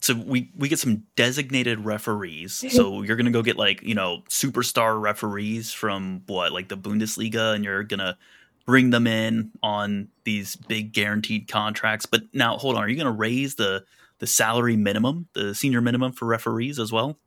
[0.00, 2.62] So we we get some designated referees.
[2.70, 7.54] So you're gonna go get like you know superstar referees from what like the Bundesliga,
[7.54, 8.18] and you're gonna
[8.66, 12.04] bring them in on these big guaranteed contracts.
[12.04, 13.86] But now hold on, are you gonna raise the
[14.18, 17.18] the salary minimum, the senior minimum for referees as well?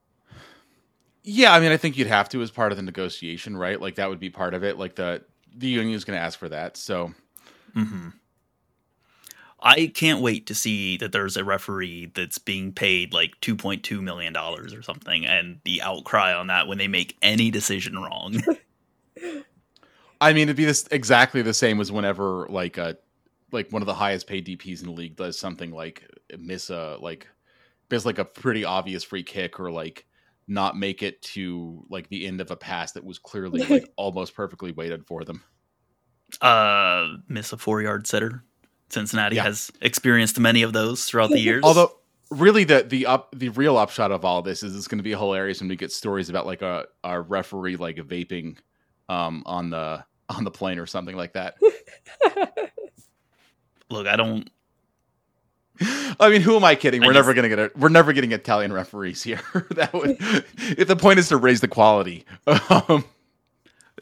[1.23, 3.79] Yeah, I mean, I think you'd have to as part of the negotiation, right?
[3.79, 4.77] Like that would be part of it.
[4.77, 5.23] Like the
[5.55, 6.77] the union is going to ask for that.
[6.77, 7.13] So,
[7.73, 8.09] hmm
[9.63, 13.83] I can't wait to see that there's a referee that's being paid like two point
[13.83, 17.97] two million dollars or something, and the outcry on that when they make any decision
[17.99, 18.41] wrong.
[20.21, 22.97] I mean, it'd be this exactly the same as whenever like a
[23.51, 26.07] like one of the highest paid DPs in the league does something like
[26.37, 27.27] miss a like
[27.89, 30.05] miss like a pretty obvious free kick or like
[30.51, 34.35] not make it to like the end of a pass that was clearly like almost
[34.35, 35.41] perfectly weighted for them.
[36.41, 38.43] uh, miss a four yard setter.
[38.89, 39.43] Cincinnati Yeah.
[39.43, 41.63] has experienced many of those throughout the years.
[41.63, 41.97] Although
[42.29, 45.11] really the the up the real upshot of all this is it's going to be
[45.11, 48.57] hilarious when we get stories about like a, a referee like vaping
[49.09, 51.55] um on the on the plane or something like that.
[53.89, 54.49] look, I don't.
[56.19, 57.01] I mean, who am I kidding?
[57.01, 59.41] We're just- never gonna get a, we're never getting Italian referees here.
[59.71, 62.25] that would if the point is to raise the quality.
[62.69, 63.03] Um,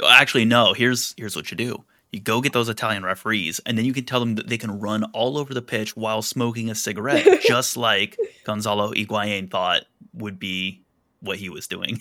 [0.07, 0.73] Actually, no.
[0.73, 1.83] Here's here's what you do.
[2.11, 4.79] You go get those Italian referees, and then you can tell them that they can
[4.79, 10.39] run all over the pitch while smoking a cigarette, just like Gonzalo Higuain thought would
[10.39, 10.81] be
[11.19, 11.99] what he was doing.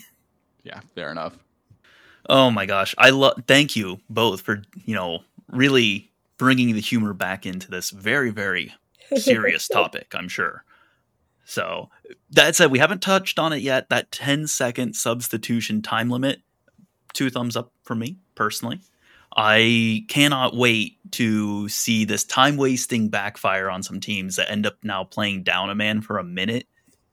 [0.63, 1.37] yeah, fair enough.
[2.29, 3.43] Oh my gosh, I love.
[3.47, 8.73] Thank you both for you know really bringing the humor back into this very very
[9.17, 10.15] serious topic.
[10.15, 10.65] I'm sure.
[11.45, 11.89] So
[12.31, 13.89] that said, we haven't touched on it yet.
[13.89, 16.43] That 10 second substitution time limit,
[17.15, 18.81] two thumbs up for me personally.
[19.37, 24.77] I cannot wait to see this time wasting backfire on some teams that end up
[24.83, 26.67] now playing down a man for a minute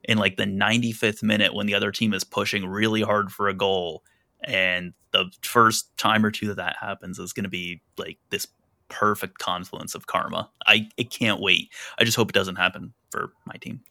[0.03, 3.53] in like the 95th minute when the other team is pushing really hard for a
[3.53, 4.03] goal
[4.43, 8.47] and the first time or two that that happens is going to be like this
[8.89, 10.49] perfect confluence of karma.
[10.65, 11.71] I, I can't wait.
[11.97, 13.81] I just hope it doesn't happen for my team.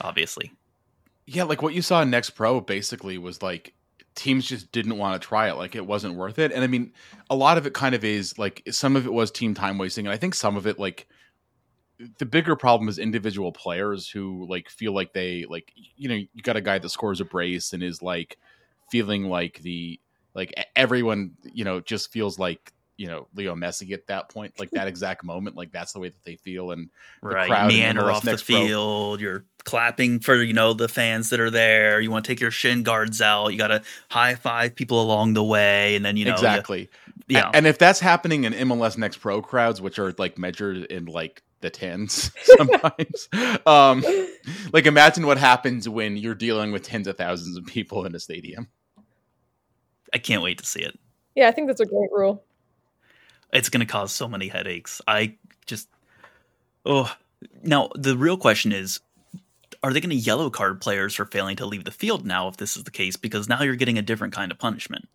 [0.00, 0.52] Obviously,
[1.26, 3.74] Yeah, like what you saw in Next Pro basically was like
[4.14, 5.56] teams just didn't want to try it.
[5.56, 6.50] Like it wasn't worth it.
[6.50, 6.92] And I mean,
[7.30, 10.06] a lot of it kind of is like some of it was team time wasting,
[10.06, 11.06] and I think some of it like
[12.18, 16.42] the bigger problem is individual players who like feel like they like you know you
[16.42, 18.38] got a guy that scores a brace and is like
[18.90, 19.98] feeling like the
[20.34, 24.70] like everyone you know just feels like you know Leo Messi at that point like
[24.70, 26.88] that exact moment like that's the way that they feel and
[27.22, 27.46] The right?
[27.48, 28.66] crowd in Meander off the Next Pro.
[28.66, 29.20] field.
[29.20, 32.00] You're clapping for you know the fans that are there.
[32.00, 33.48] You want to take your shin guards out.
[33.48, 36.88] You got to high five people along the way, and then you know you- exactly
[37.28, 37.50] yeah.
[37.52, 41.42] And if that's happening in MLS Next Pro crowds, which are like measured in like
[41.60, 43.28] the tens sometimes,
[43.66, 44.04] um,
[44.72, 48.20] like imagine what happens when you're dealing with tens of thousands of people in a
[48.20, 48.68] stadium.
[50.14, 50.98] I can't wait to see it.
[51.34, 52.44] yeah, I think that's a great rule.
[53.52, 55.00] It's going to cause so many headaches.
[55.06, 55.88] I just
[56.84, 57.14] oh.
[57.62, 59.00] Now the real question is
[59.82, 62.56] are they going to yellow card players for failing to leave the field now if
[62.56, 65.08] this is the case because now you're getting a different kind of punishment.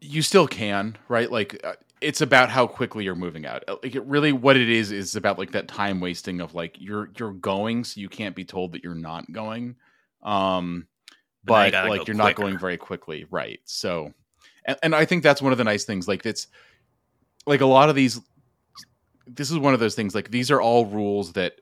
[0.00, 1.30] You still can, right?
[1.30, 3.64] Like uh, it's about how quickly you're moving out.
[3.68, 6.76] Uh, Like it really, what it is is about like that time wasting of like
[6.80, 9.76] you're you're going, so you can't be told that you're not going.
[10.22, 10.86] Um,
[11.44, 13.60] But you but like you're not going very quickly, right?
[13.64, 14.12] So,
[14.64, 16.06] and, and I think that's one of the nice things.
[16.08, 16.46] Like it's
[17.48, 18.20] like a lot of these.
[19.26, 20.14] This is one of those things.
[20.14, 21.54] Like these are all rules that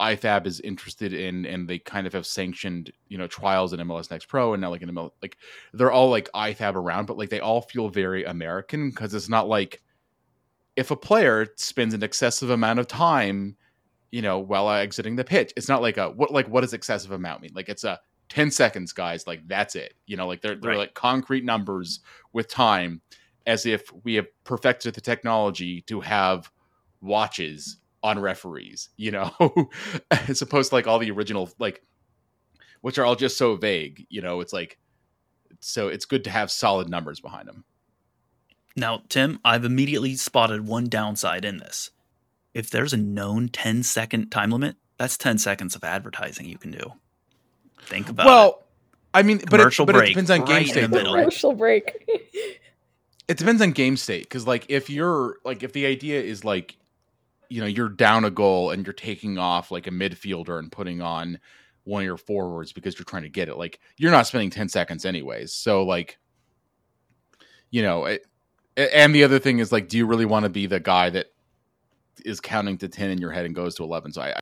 [0.00, 4.10] IFAB is interested in, and they kind of have sanctioned, you know, trials in MLS
[4.10, 5.36] Next Pro, and now like in MLS, like
[5.72, 9.48] they're all like IFAB around, but like they all feel very American because it's not
[9.48, 9.82] like
[10.76, 13.56] if a player spends an excessive amount of time,
[14.12, 17.10] you know, while exiting the pitch, it's not like a what like what does excessive
[17.10, 17.52] amount mean?
[17.54, 19.94] Like it's a 10 seconds, guys, like that's it.
[20.06, 20.78] You know, like they're they're Right.
[20.78, 22.00] like concrete numbers
[22.32, 23.00] with time,
[23.46, 26.50] as if we have perfected the technology to have
[27.00, 29.32] watches on referees, you know,
[30.10, 31.82] as opposed to like all the original like
[32.80, 34.78] which are all just so vague, you know, it's like
[35.60, 37.64] so it's good to have solid numbers behind them.
[38.76, 41.90] Now, Tim, I've immediately spotted one downside in this.
[42.54, 46.70] If there's a known 10 second time limit, that's 10 seconds of advertising you can
[46.70, 46.92] do.
[47.82, 48.28] Think about it.
[48.28, 48.64] well,
[49.14, 51.14] I mean, but it, Commercial but it depends on right game in state, though, middle.
[51.14, 51.20] right?
[51.22, 52.08] Commercial break.
[53.28, 56.78] It depends on game state because, like, if you're like, if the idea is like
[57.48, 61.00] you know you're down a goal and you're taking off like a midfielder and putting
[61.00, 61.38] on
[61.84, 63.56] one of your forwards because you're trying to get it.
[63.56, 65.52] Like you're not spending 10 seconds anyways.
[65.52, 66.18] So like
[67.70, 68.26] you know, it,
[68.76, 71.26] and the other thing is like do you really want to be the guy that
[72.24, 74.12] is counting to 10 in your head and goes to 11?
[74.12, 74.40] So I I,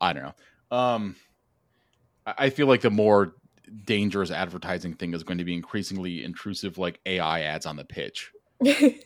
[0.00, 0.76] I don't know.
[0.76, 1.16] Um
[2.26, 3.36] I feel like the more
[3.84, 8.32] dangerous advertising thing is going to be increasingly intrusive like AI ads on the pitch.
[8.60, 9.00] we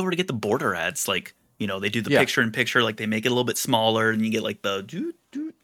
[0.00, 2.20] already get the border ads like you know they do the Yeah.
[2.20, 4.62] picture in picture like they make it a little bit smaller and you get like
[4.62, 5.54] the doot, doot,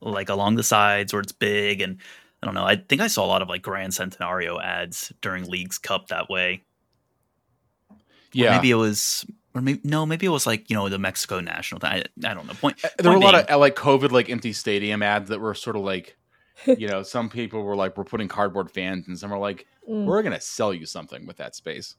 [0.00, 1.98] like along the sides where it's big and
[2.42, 5.44] i don't know i think i saw a lot of like Gran Centenario ads during
[5.44, 6.62] leagues cup that way
[7.90, 7.96] Or
[8.32, 8.50] Yeah.
[8.50, 11.80] maybe it was or maybe no maybe it was like you know the mexico national
[11.80, 11.90] thing.
[11.90, 14.28] I, I don't know point there were a point lot of uh, like COVID like
[14.28, 16.16] empty stadium ads that were sort of like,
[16.66, 20.04] you know, some people were like, we're putting cardboard fans, and some are like, Mm.
[20.04, 21.94] we're gonna sell you something with that space.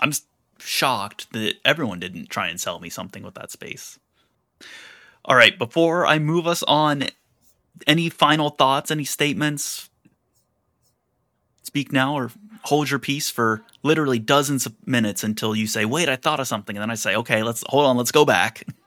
[0.00, 0.12] i'm
[0.58, 3.98] shocked that everyone didn't try and sell me something with that space
[5.26, 7.04] all right before i move us on
[7.86, 9.90] any final thoughts any statements
[11.62, 12.30] speak now or
[12.62, 16.46] hold your peace for literally dozens of minutes until you say wait i thought of
[16.48, 18.64] something and then i say okay let's hold on let's go back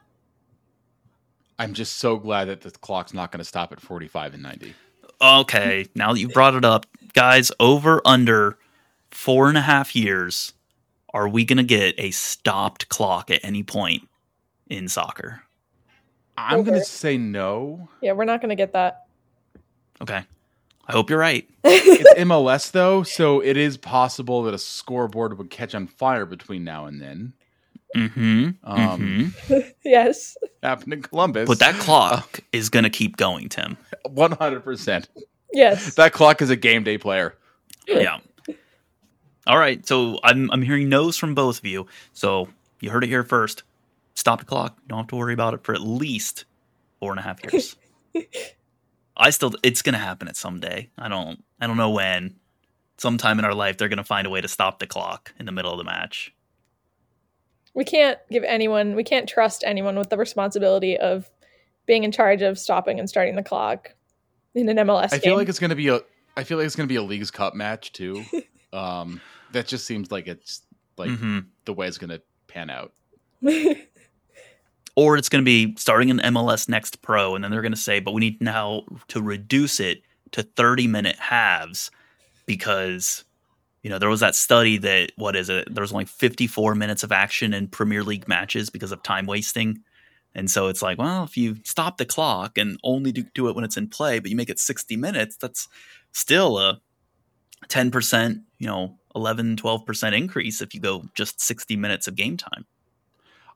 [1.61, 4.73] I'm just so glad that the clock's not gonna stop at 45 and 90.
[5.21, 8.57] okay now that you've brought it up guys over under
[9.11, 10.53] four and a half years
[11.13, 14.07] are we going to get a stopped clock at any point
[14.69, 15.41] in soccer
[16.37, 17.89] I'm gonna say no.
[18.01, 19.05] yeah, we're not gonna get that.
[20.01, 20.23] okay
[20.87, 25.49] i hope you're right It's MLS though, so it is possible that a scoreboard would
[25.51, 27.33] catch on fire between now and then.
[27.95, 29.59] Mm-hmm, Um, mm-hmm.
[29.83, 30.37] yes.
[30.63, 33.77] Happened in Columbus, but that clock is going to keep going tim
[34.09, 34.61] 100.
[34.63, 35.09] percent
[35.53, 35.95] Yes.
[35.95, 37.35] That clock is a game day player.
[37.87, 38.19] yeah.
[39.47, 39.85] All right.
[39.85, 41.87] So I'm I'm hearing no's from both of you.
[42.13, 42.47] So
[42.79, 43.63] you heard it here first.
[44.15, 44.77] Stop the clock.
[44.83, 46.45] You don't have to worry about it for at least
[46.99, 47.75] four and a half years.
[49.17, 50.89] I still it's gonna happen at some day.
[50.97, 52.35] I don't I don't know when.
[52.97, 55.51] Sometime in our life they're gonna find a way to stop the clock in the
[55.51, 56.33] middle of the match.
[57.73, 61.29] We can't give anyone we can't trust anyone with the responsibility of
[61.85, 63.95] being in charge of stopping and starting the clock
[64.55, 65.19] in an MLS I game.
[65.21, 66.01] feel like it's gonna be a.
[66.37, 68.23] I feel like it's gonna be a Leagues Cup match too.
[68.73, 69.21] um,
[69.53, 70.61] that just seems like it's
[70.97, 71.45] like Mhm.
[71.65, 72.93] the way it's gonna pan out.
[74.97, 78.11] Or it's gonna be starting an MLS Next Pro, and then they're gonna say, but
[78.13, 81.91] we need now to reduce it to 30 minute halves
[82.45, 83.23] because
[83.81, 85.73] you know there was that study that what is it?
[85.73, 89.83] There was only 54 minutes of action in premier league matches because of time wasting.
[90.33, 93.55] And so it's like well if you stop the clock and only do, do it
[93.55, 95.67] when it's in play but you make it 60 minutes that's
[96.11, 96.81] still a
[97.67, 102.65] 10% you know 11 12% increase if you go just 60 minutes of game time.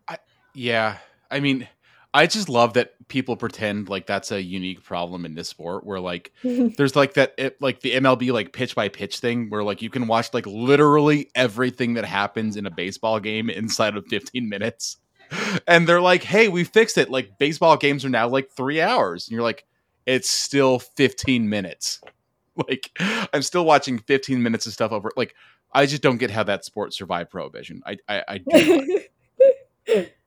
[0.07, 0.17] I,
[0.53, 0.97] Yeah,
[1.31, 1.67] I mean,
[2.15, 5.99] I just love that people pretend like that's a unique problem in this sport, where
[5.99, 9.81] like there's like that it, like the MLB like pitch by pitch thing, where like
[9.81, 14.47] you can watch like literally everything that happens in a baseball game inside of 15
[14.47, 14.95] minutes,
[15.67, 17.09] and they're like, "Hey, we fixed it.
[17.09, 19.65] Like baseball games are now like three hours," and you're like,
[20.05, 22.01] "It's still 15 minutes."
[22.69, 22.89] Like
[23.33, 25.11] I'm still watching 15 minutes of stuff over.
[25.17, 25.35] Like
[25.73, 27.81] I just don't get how that sport survived prohibition.
[27.85, 29.01] I I, I do.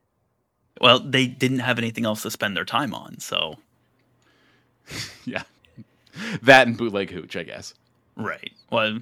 [0.80, 3.56] well they didn't have anything else to spend their time on so
[5.24, 5.42] yeah.
[6.42, 7.74] That and bootleg hooch, I guess.
[8.16, 8.52] Right.
[8.70, 9.00] Well,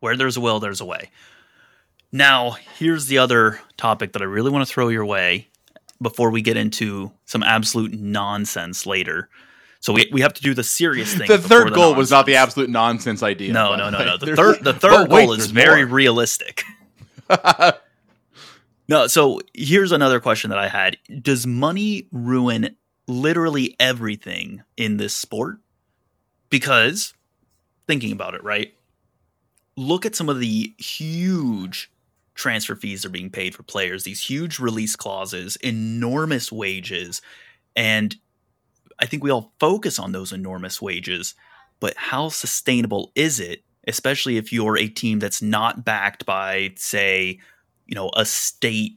[0.00, 1.10] where there's a will, there's a way.
[2.12, 5.48] Now, here's the other topic that I really want to throw your way
[6.02, 9.28] before we get into some absolute nonsense later.
[9.80, 11.28] So we, we have to do the serious thing.
[11.28, 13.52] The third goal was not the absolute nonsense idea.
[13.52, 14.16] No, no, no, no.
[14.16, 15.94] The third the third wait, goal is very more.
[15.94, 16.64] realistic.
[18.90, 20.96] No, so here's another question that I had.
[21.22, 25.58] Does money ruin literally everything in this sport?
[26.50, 27.14] Because
[27.86, 28.74] thinking about it, right?
[29.76, 31.88] Look at some of the huge
[32.34, 37.22] transfer fees that are being paid for players, these huge release clauses, enormous wages,
[37.76, 38.16] and
[38.98, 41.36] I think we all focus on those enormous wages,
[41.78, 47.38] but how sustainable is it, especially if you're a team that's not backed by, say,
[47.90, 48.96] you know, a state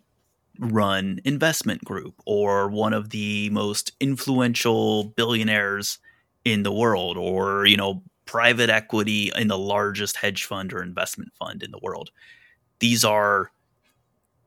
[0.60, 5.98] run investment group or one of the most influential billionaires
[6.46, 11.32] in the world or, you know, private equity in the largest hedge fund or investment
[11.39, 12.12] fund in the world.
[12.80, 13.52] These are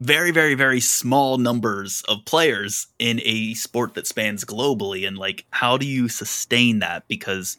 [0.01, 5.09] very, very, very small numbers of players in a sport that spans globally.
[5.09, 7.09] And like, how do you sustain that?
[7.09, 7.59] Because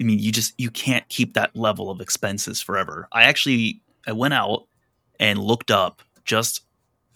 [0.00, 3.08] I mean, you just you can't keep that level of expenses forever.
[3.12, 4.66] I actually I went out
[5.18, 6.62] and looked up just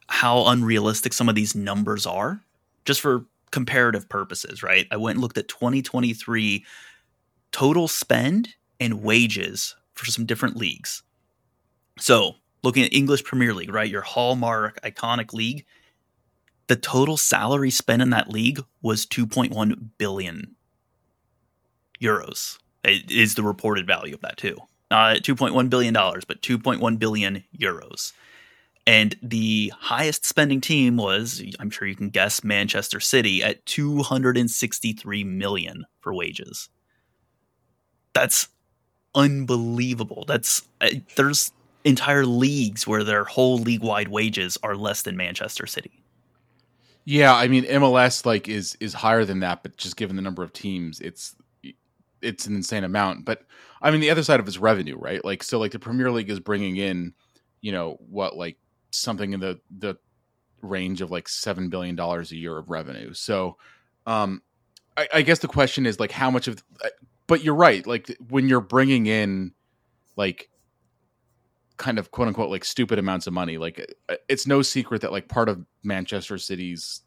[0.09, 2.41] how unrealistic some of these numbers are,
[2.85, 4.87] just for comparative purposes, right?
[4.91, 6.65] I went and looked at 2023
[7.53, 8.49] total spend
[8.81, 11.03] and wages for some different leagues.
[11.99, 13.91] So, looking at English Premier League, right?
[13.91, 15.65] Your hallmark iconic league,
[16.69, 20.55] the total salary spent in that league was 2.1 billion
[22.01, 22.59] euros.
[22.85, 24.57] It is the reported value of that too.
[24.91, 28.13] Not 2.1 billion dollars, but 2.1 billion euros.
[28.87, 35.25] And the highest spending team was, I'm sure you can guess, Manchester City at 263
[35.25, 36.71] million for wages.
[38.15, 38.49] That's
[39.15, 40.25] unbelievable.
[40.27, 41.53] That's uh, there's
[41.85, 46.03] entire leagues where their whole league-wide wages are less than Manchester City.
[47.05, 50.43] Yeah, I mean MLS like is is higher than that, but just given the number
[50.43, 51.35] of teams, it's
[52.23, 53.25] it's an insane amount.
[53.25, 53.43] But
[53.81, 55.25] I mean, the other side of it's revenue, right?
[55.25, 57.15] Like, so like the Premier League is bringing in,
[57.61, 58.57] you know, what like
[58.91, 59.97] something in the the
[60.63, 63.13] range of like seven billion dollars a year of revenue.
[63.15, 63.57] So,
[64.07, 64.43] um,
[64.97, 66.89] I, I guess the question is like how much of, uh,
[67.27, 67.87] but you're right.
[67.87, 69.53] Like when you're bringing in,
[70.17, 70.51] like
[71.79, 75.13] kind of quote unquote like stupid amounts of money like uh, it's no secret that
[75.13, 77.03] like part of manchester city's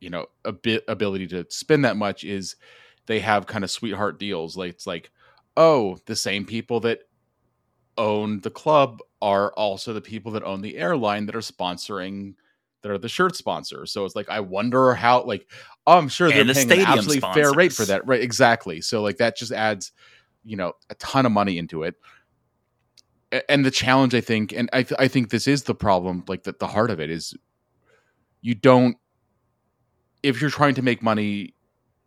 [0.00, 2.56] you know a bit ability to spend that much is
[3.08, 4.56] they have kind of sweetheart deals.
[4.56, 5.10] Like it's like,
[5.56, 7.00] oh, the same people that
[7.96, 12.34] own the club are also the people that own the airline that are sponsoring
[12.82, 13.90] that are the shirt sponsors.
[13.90, 15.48] So it's like I wonder how like
[15.86, 18.06] I'm sure they're the paying an absolutely fair rate for that.
[18.06, 18.82] Right, exactly.
[18.82, 19.90] So like that just adds,
[20.44, 21.94] you know, a ton of money into it.
[23.48, 26.42] And the challenge I think and I th- I think this is the problem like
[26.42, 27.34] that the heart of it is
[28.42, 28.98] you don't
[30.22, 31.54] if you're trying to make money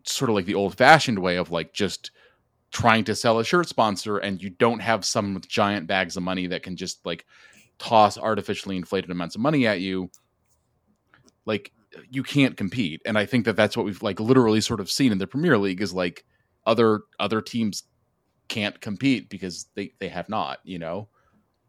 [0.05, 2.11] sort of like the old fashioned way of like just
[2.71, 6.23] trying to sell a shirt sponsor and you don't have someone with giant bags of
[6.23, 7.25] money that can just like
[7.79, 10.09] toss artificially inflated amounts of money at you
[11.45, 11.71] like
[12.09, 13.01] you can't compete.
[13.05, 15.57] And i think that that's what we've like literally sort of seen in the premier
[15.57, 16.25] league is like
[16.65, 17.83] other other teams
[18.49, 21.09] can't compete because they they have not you know?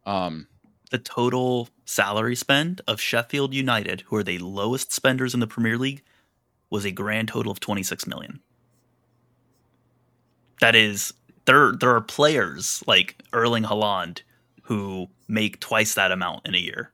[0.06, 0.48] Um
[0.90, 5.78] The total salary spend of Sheffield United, who are the lowest spenders in the Premier
[5.78, 6.02] League,
[6.72, 8.40] was a grand total of 26 million.
[10.60, 11.12] That is
[11.44, 14.22] there there are players like Erling Haaland
[14.62, 16.92] who make twice that amount in a year.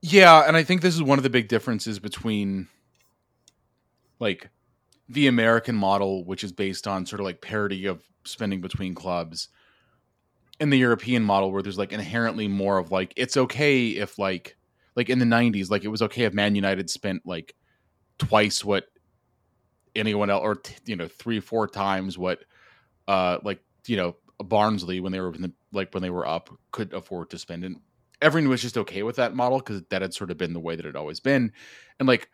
[0.00, 2.68] Yeah, and I think this is one of the big differences between
[4.18, 4.48] like
[5.08, 9.48] the American model, which is based on sort of like parity of spending between clubs,
[10.58, 14.56] and the European model, where there's like inherently more of like it's okay if like
[14.94, 17.54] like in the '90s, like it was okay if Man United spent like
[18.18, 18.86] twice what
[19.94, 22.40] anyone else, or you know three four times what
[23.08, 26.92] uh like you know Barnsley when they were the, like when they were up could
[26.92, 27.76] afford to spend, and
[28.22, 30.76] everyone was just okay with that model because that had sort of been the way
[30.76, 31.52] that it always been,
[31.98, 32.28] and like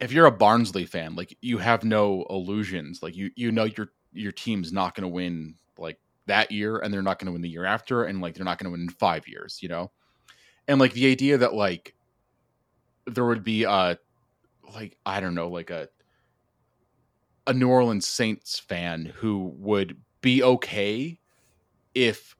[0.00, 3.88] if you're a Barnsley fan, like you have no illusions, like you you know your
[4.12, 7.42] your team's not going to win like that year, and they're not going to win
[7.42, 9.90] the year after, and like they're not going to win in five years, you know,
[10.68, 11.94] and like the idea that like
[13.06, 13.94] there would be uh
[14.74, 15.88] like I don't know like a
[17.46, 21.18] a New Orleans Saints fan who would be okay
[21.94, 22.36] if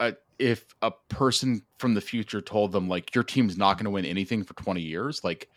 [0.00, 3.90] a if a person from the future told them like your team's not going to
[3.90, 5.48] win anything for 20 years like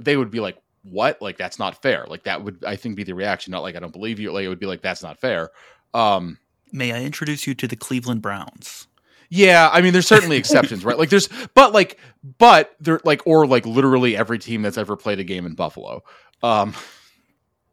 [0.00, 1.20] they would be like what?
[1.20, 2.06] Like that's not fair.
[2.08, 3.50] Like that would i think be the reaction.
[3.50, 4.32] Not like i don't believe you.
[4.32, 5.50] Like it would be like that's not fair.
[5.94, 6.38] Um
[6.72, 8.88] May I introduce you to the Cleveland Browns?
[9.30, 10.98] Yeah i mean there's certainly exceptions right?
[10.98, 11.98] Like there's but like
[12.38, 16.02] but there like or like literally every team that's ever played a game in buffalo
[16.42, 16.74] um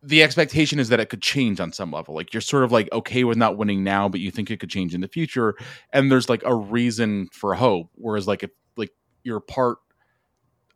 [0.06, 2.14] the expectation is that it could change on some level.
[2.14, 4.70] Like you're sort of like okay with not winning now but you think it could
[4.70, 5.56] change in the future
[5.92, 7.90] and there's like a reason for hope.
[7.96, 8.92] Whereas like if like
[9.24, 9.80] you're part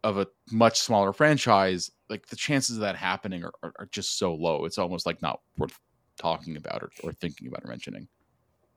[0.03, 4.17] of a much smaller franchise like the chances of that happening are, are, are just
[4.17, 4.65] so low.
[4.65, 5.79] It's almost like not worth
[6.19, 8.07] talking about or, or thinking about or mentioning.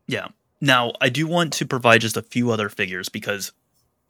[0.06, 0.28] Yeah.
[0.62, 3.50] Now, I do want to provide just a few other figures because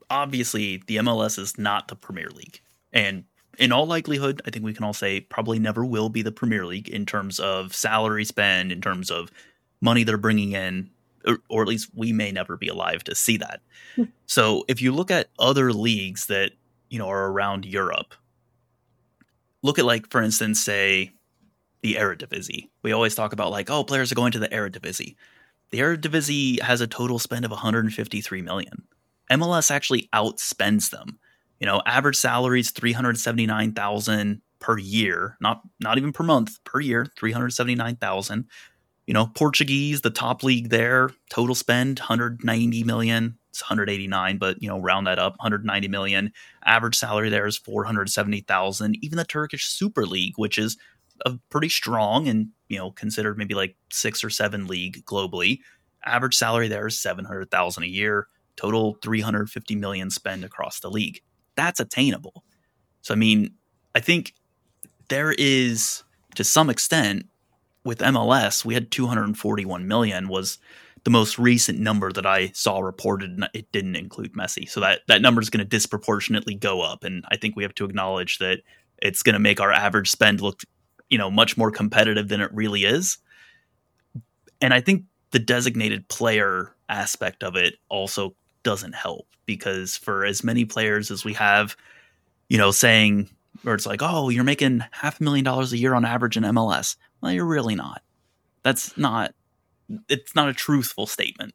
[0.07, 2.61] obviously the MLS is not the Premier League.
[2.93, 3.23] And
[3.57, 6.67] in all likelihood, I think we can all say probably never will be the Premier
[6.67, 9.31] League in terms of salary spend, in terms of
[9.81, 10.91] money they're bringing in,
[11.25, 13.61] or, or at least we may never be alive to see that.
[13.95, 14.03] Hmm.
[14.27, 16.51] so if you look at other leagues that,
[16.87, 18.13] you know, are around Europe,
[19.63, 21.13] look at like, for instance, say
[21.81, 22.69] the Eredivisie.
[22.83, 25.15] We always talk about like, oh, players are going to the Eredivisie.
[25.73, 28.83] The Eredivisie has a total spend of 153 million.
[29.31, 31.17] MLS actually outspends them.
[31.59, 38.45] You know, average salaries 379,000 per year, not not even per month, per year, 379,000.
[39.07, 43.39] You know, Portuguese, the top league there, total spend 190 million.
[43.49, 46.33] it's 189, but you know, round that up, 190 million.
[46.65, 48.97] Average salary there is 470,000.
[49.01, 50.77] Even the Turkish Super League, which is
[51.25, 55.59] a pretty strong and you know considered maybe like six or seven league globally,
[56.05, 58.27] average salary there is 700,000 a year.
[58.55, 61.21] Total 350 million spend across the league.
[61.55, 62.43] That's attainable.
[63.01, 63.55] So I mean,
[63.95, 64.33] I think
[65.09, 66.03] there is
[66.35, 67.27] to some extent
[67.83, 70.57] with MLS, we had 241 million was
[71.03, 74.69] the most recent number that I saw reported, and it didn't include Messi.
[74.69, 77.75] So that that number is going to disproportionately go up, and I think we have
[77.75, 78.59] to acknowledge that
[79.01, 80.61] it's going to make our average spend look,
[81.09, 83.17] you know, much more competitive than it really is.
[84.61, 90.43] And I think the designated player aspect of it also doesn't help because for as
[90.43, 91.75] many players as we have,
[92.49, 93.29] you know, saying
[93.65, 96.43] or it's like, oh, you're making half a million dollars a year on average in
[96.43, 96.95] MLS.
[97.21, 98.01] Well, you're really not.
[98.63, 99.33] That's not.
[100.09, 101.53] It's not a truthful statement.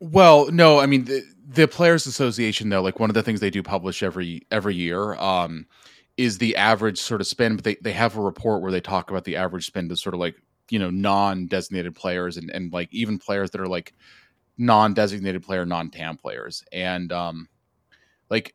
[0.00, 3.50] Well, no, I mean the, the Players Association though, like one of the things they
[3.50, 5.66] do publish every every year, um,
[6.16, 7.56] is the average sort of spend.
[7.56, 10.14] But they they have a report where they talk about the average spend of sort
[10.14, 10.36] of like
[10.70, 13.94] you know non designated players and and like even players that are like
[14.58, 17.48] non designated player, non TAM players, and um,
[18.30, 18.54] like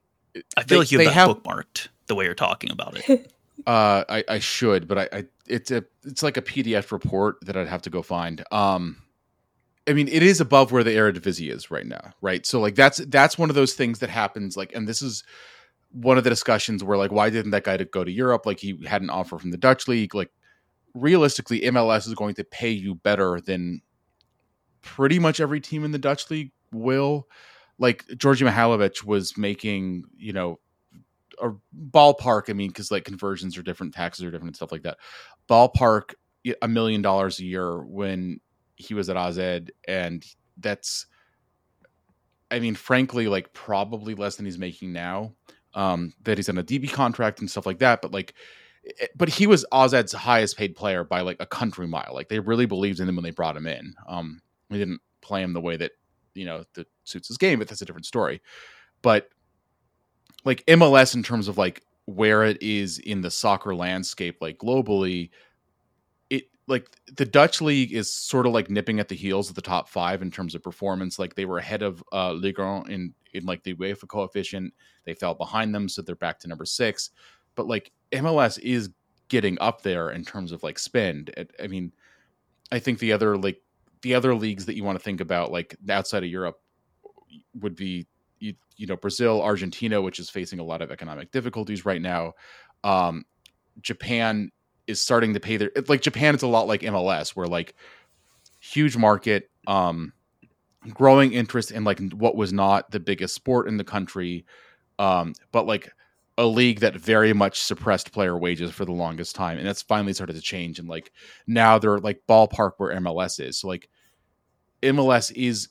[0.56, 3.32] I feel they, like you have that have, bookmarked the way you're talking about it.
[3.68, 7.58] uh, I, I should, but I, I it's a it's like a PDF report that
[7.58, 8.44] I'd have to go find.
[8.52, 8.98] Um,
[9.88, 12.46] I mean, it is above where the Eredivisie is right now, right?
[12.46, 14.58] So like that's that's one of those things that happens.
[14.58, 15.24] Like, and this is
[16.02, 18.46] one of the discussions were like, why didn't that guy go to Europe?
[18.46, 20.14] Like, he had an offer from the Dutch league.
[20.14, 20.32] Like,
[20.94, 23.82] realistically, MLS is going to pay you better than
[24.82, 27.28] pretty much every team in the Dutch league will.
[27.78, 30.60] Like Djordje Mihailovic was making, you know,
[31.42, 31.52] a
[31.92, 32.50] ballpark.
[32.50, 34.98] I mean, because like conversions are different, taxes are different, and stuff like that.
[35.50, 36.14] Ballpark
[36.62, 38.40] a million dollars a year when
[38.76, 39.38] he was at AZ,
[39.88, 40.26] and
[40.58, 41.06] that's,
[42.50, 45.34] I mean, frankly, like probably less than he's making now.
[45.74, 48.34] Um, that he's on a DP contract and stuff like that, but like,
[49.00, 52.12] eh, but he was AZ's highest paid player by like a country mile.
[52.14, 53.94] Like they really believed in him when they brought him in.
[54.08, 55.92] Um, we didn't play him the way that
[56.34, 58.42] you know that suits his game, but that's a different story.
[59.02, 59.30] But
[60.46, 65.30] like MLS in terms of like where it is in the soccer landscape, like globally,
[66.30, 69.62] it like the Dutch league is sort of like nipping at the heels of the
[69.62, 71.20] top five in terms of performance.
[71.20, 74.74] Like they were ahead of uh, Ligue 1 in in like the UEFA coefficient,
[75.06, 77.12] they fell behind them, so they're back to number six.
[77.56, 78.90] But like MLS is
[79.30, 81.34] getting up there in terms of like spend.
[81.62, 81.92] I mean,
[82.72, 83.62] I think the other like
[84.02, 86.60] the other leagues that you want to think about, like outside of Europe,
[87.60, 88.08] would be
[88.40, 92.34] you, you know Brazil, Argentina, which is facing a lot of economic difficulties right now.
[92.84, 93.26] Um,
[93.82, 94.52] Japan
[94.88, 97.76] is starting to pay their like Japan It's a lot like MLS, where like
[98.60, 100.14] huge market, um,
[100.94, 104.46] growing interest in like what was not the biggest sport in the country,
[105.00, 105.92] um, but like
[106.38, 110.14] a league that very much suppressed player wages for the longest time, and that's finally
[110.14, 110.80] started to change.
[110.80, 111.12] And like
[111.48, 113.60] now they're like ballpark where MLS is.
[113.60, 113.90] So like
[114.84, 115.70] MLS is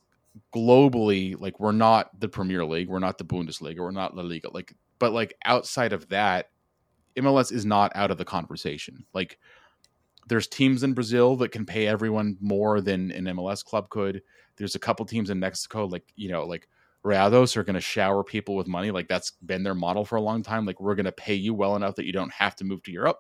[0.55, 4.51] globally like we're not the Premier League, we're not the Bundesliga, we're not La Liga.
[4.53, 6.51] Like, but like outside of that,
[7.17, 9.07] MLS is not out of the conversation.
[9.15, 9.39] Like,
[10.27, 14.23] there's teams in Brazil that can pay everyone more than an MLS club could.
[14.57, 16.69] There's a couple teams in Mexico, like you know, like
[17.05, 18.91] Rayados are going to shower people with money.
[18.91, 20.67] Like that's been their model for a long time.
[20.67, 22.93] Like we're going to pay you well enough that you don't have to move to
[22.93, 23.19] Europe.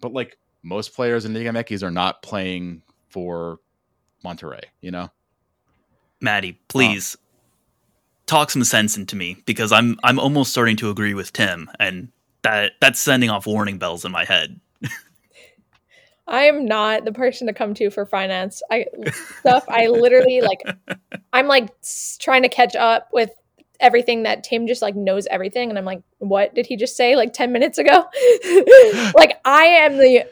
[0.00, 3.60] But like most players in the Liga MX are not playing for
[4.24, 5.08] Monterrey, you know.
[6.20, 7.16] Maddie, please
[8.26, 12.08] talk some sense into me because I'm I'm almost starting to agree with Tim, and
[12.42, 14.60] that that's sending off warning bells in my head.
[16.28, 18.62] I am not the person to come to for finance.
[18.70, 18.86] I
[19.40, 19.64] stuff.
[19.68, 20.62] I literally like.
[21.32, 21.70] I'm like
[22.20, 23.30] trying to catch up with
[23.80, 27.16] everything that Tim just like knows everything, and I'm like, what did he just say
[27.16, 27.90] like ten minutes ago?
[29.16, 30.26] like I am the.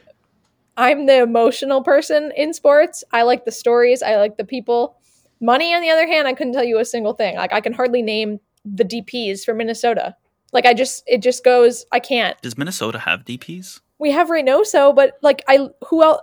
[0.78, 3.02] I'm the emotional person in sports.
[3.10, 4.02] I like the stories.
[4.02, 4.98] I like the people.
[5.40, 7.36] Money, on the other hand, I couldn't tell you a single thing.
[7.36, 10.14] Like I can hardly name the DPs for Minnesota.
[10.52, 11.86] Like I just, it just goes.
[11.92, 12.38] I can't.
[12.42, 13.80] Does Minnesota have DPs?
[13.98, 16.20] We have Reynoso, but like I, who else?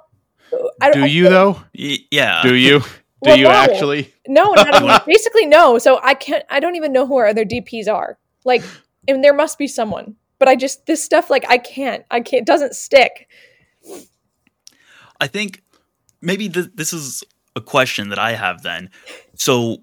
[0.81, 1.61] I, don't, do you I, though?
[1.77, 2.41] Y- yeah.
[2.43, 2.79] Do you?
[3.23, 3.51] Do well, you no.
[3.51, 4.13] actually?
[4.27, 5.77] No, not basically no.
[5.77, 6.43] So I can't.
[6.49, 8.17] I don't even know who our other DPs are.
[8.43, 8.61] Like,
[9.07, 10.15] and there must be someone.
[10.39, 12.03] But I just this stuff like I can't.
[12.11, 12.41] I can't.
[12.41, 13.29] It doesn't stick.
[15.21, 15.63] I think
[16.21, 17.23] maybe th- this is
[17.55, 18.89] a question that I have then.
[19.35, 19.77] So,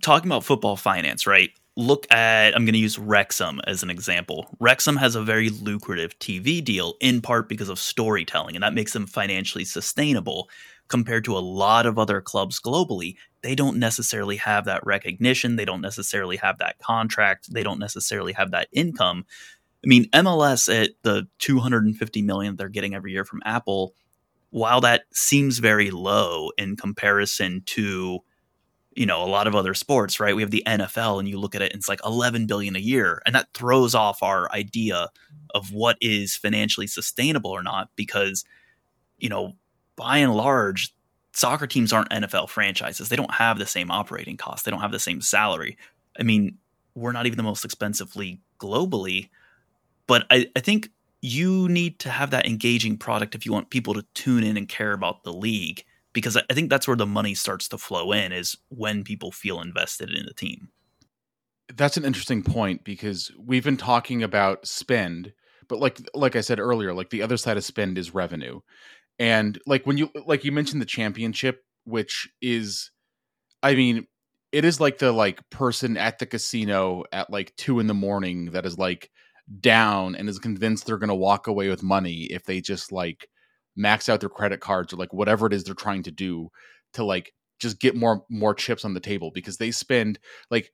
[0.00, 1.50] talking about football finance, right?
[1.76, 4.46] Look at, I'm going to use Wrexham as an example.
[4.60, 8.92] Wrexham has a very lucrative TV deal in part because of storytelling, and that makes
[8.92, 10.48] them financially sustainable.
[10.88, 15.56] compared to a lot of other clubs globally, they don't necessarily have that recognition.
[15.56, 17.52] They don't necessarily have that contract.
[17.52, 19.24] They don't necessarily have that income.
[19.84, 23.94] I mean, MLS at the 250 million they're getting every year from Apple,
[24.50, 28.20] while that seems very low in comparison to
[28.96, 30.36] you know a lot of other sports right?
[30.36, 32.80] We have the nfl and you look at it and it's like 11 billion a
[32.80, 35.10] year and that throws off our idea
[35.54, 38.44] of what is financially sustainable or not because
[39.18, 39.54] you know
[39.96, 40.94] by and large
[41.32, 43.08] soccer teams aren't nfl franchises.
[43.08, 44.64] They don't have the same operating costs.
[44.64, 45.76] They don't have the same salary.
[46.18, 46.58] I mean
[46.94, 49.28] we're not even the most expensive league globally
[50.06, 50.90] but I, I think
[51.20, 54.68] you need to have that engaging product if you want people to tune in and
[54.68, 55.84] care about the league
[56.14, 59.60] because I think that's where the money starts to flow in is when people feel
[59.60, 60.70] invested in the team.
[61.74, 65.32] That's an interesting point because we've been talking about spend,
[65.68, 68.60] but like like I said earlier, like the other side of spend is revenue.
[69.18, 72.90] And like when you like you mentioned the championship, which is
[73.62, 74.06] I mean,
[74.52, 78.52] it is like the like person at the casino at like two in the morning
[78.52, 79.10] that is like
[79.60, 83.28] down and is convinced they're gonna walk away with money if they just like
[83.76, 86.48] max out their credit cards or like whatever it is they're trying to do
[86.92, 90.18] to like just get more more chips on the table because they spend
[90.50, 90.70] like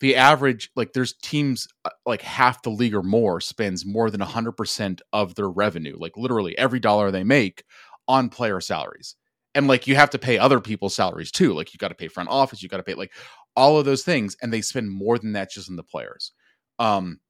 [0.00, 4.20] the average like there's teams uh, like half the league or more spends more than
[4.20, 7.64] 100% of their revenue like literally every dollar they make
[8.08, 9.14] on player salaries.
[9.54, 12.08] And like you have to pay other people's salaries too like you got to pay
[12.08, 13.12] front office you got to pay like
[13.54, 16.32] all of those things and they spend more than that just on the players.
[16.78, 17.20] Um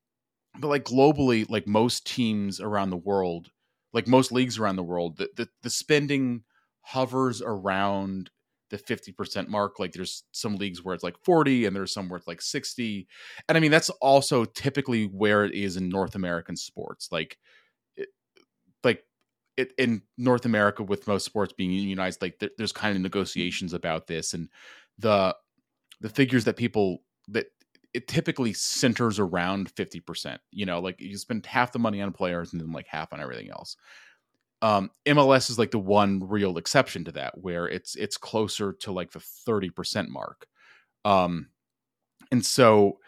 [0.58, 3.50] but like globally like most teams around the world
[3.92, 6.42] like most leagues around the world, the, the, the spending
[6.82, 8.30] hovers around
[8.70, 9.78] the 50% mark.
[9.78, 13.06] Like there's some leagues where it's like 40 and there's some where it's like 60.
[13.48, 17.08] And I mean, that's also typically where it is in North American sports.
[17.12, 17.38] Like,
[17.96, 18.08] it,
[18.82, 19.04] like
[19.56, 23.74] it, in North America with most sports being unionized, like th- there's kind of negotiations
[23.74, 24.48] about this and
[24.98, 25.36] the,
[26.00, 27.46] the figures that people that
[27.94, 30.38] it typically centers around 50%.
[30.50, 33.20] You know, like you spend half the money on players and then like half on
[33.20, 33.76] everything else.
[34.62, 38.92] Um, MLS is like the one real exception to that, where it's it's closer to
[38.92, 40.46] like the 30% mark.
[41.04, 41.48] Um,
[42.30, 42.98] and so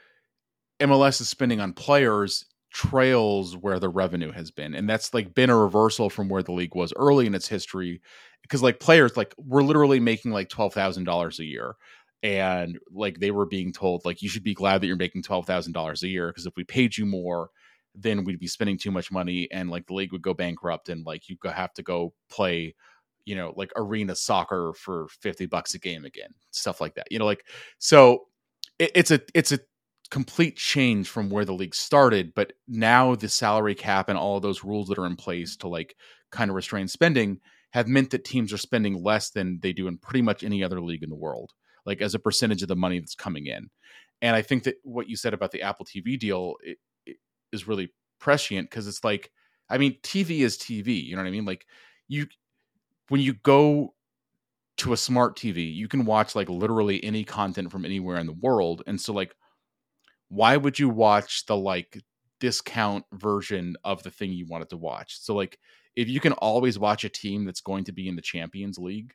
[0.81, 4.75] MLS is spending on players trails where the revenue has been.
[4.75, 8.03] And that's like been a reversal from where the league was early in its history.
[8.43, 11.77] Because like players, like we're literally making like twelve thousand dollars a year
[12.25, 16.03] and like they were being told like you should be glad that you're making $12,000
[16.03, 17.51] a year because if we paid you more
[17.95, 21.07] then we'd be spending too much money and like the league would go bankrupt and
[21.07, 22.75] like you have to go play
[23.27, 27.19] you know like arena soccer for 50 bucks a game again stuff like that you
[27.19, 27.45] know like
[27.79, 28.25] so
[28.79, 29.61] it, it's a it's a
[30.11, 34.65] complete change from where the league started but now the salary cap and all those
[34.65, 35.95] rules that are in place to like
[36.33, 37.39] kind of restrain spending
[37.73, 40.81] have meant that teams are spending less than they do in pretty much any other
[40.81, 41.53] league in the world
[41.87, 43.69] like as a percentage of the money that's coming in.
[44.23, 47.17] And I think that what you said about the Apple TV deal it, it
[47.53, 49.31] is really prescient because it's like,
[49.69, 51.05] I mean, TV is TV.
[51.05, 51.45] You know what I mean?
[51.45, 51.67] Like
[52.09, 52.27] you,
[53.09, 53.95] when you go
[54.79, 58.33] to a smart TV, you can watch like literally any content from anywhere in the
[58.33, 58.83] world.
[58.87, 59.35] And so, like,
[60.29, 62.03] why would you watch the like
[62.41, 65.21] discount version of the thing you wanted to watch?
[65.21, 65.59] So, like,
[65.97, 69.13] if you can always watch a team that's going to be in the Champions League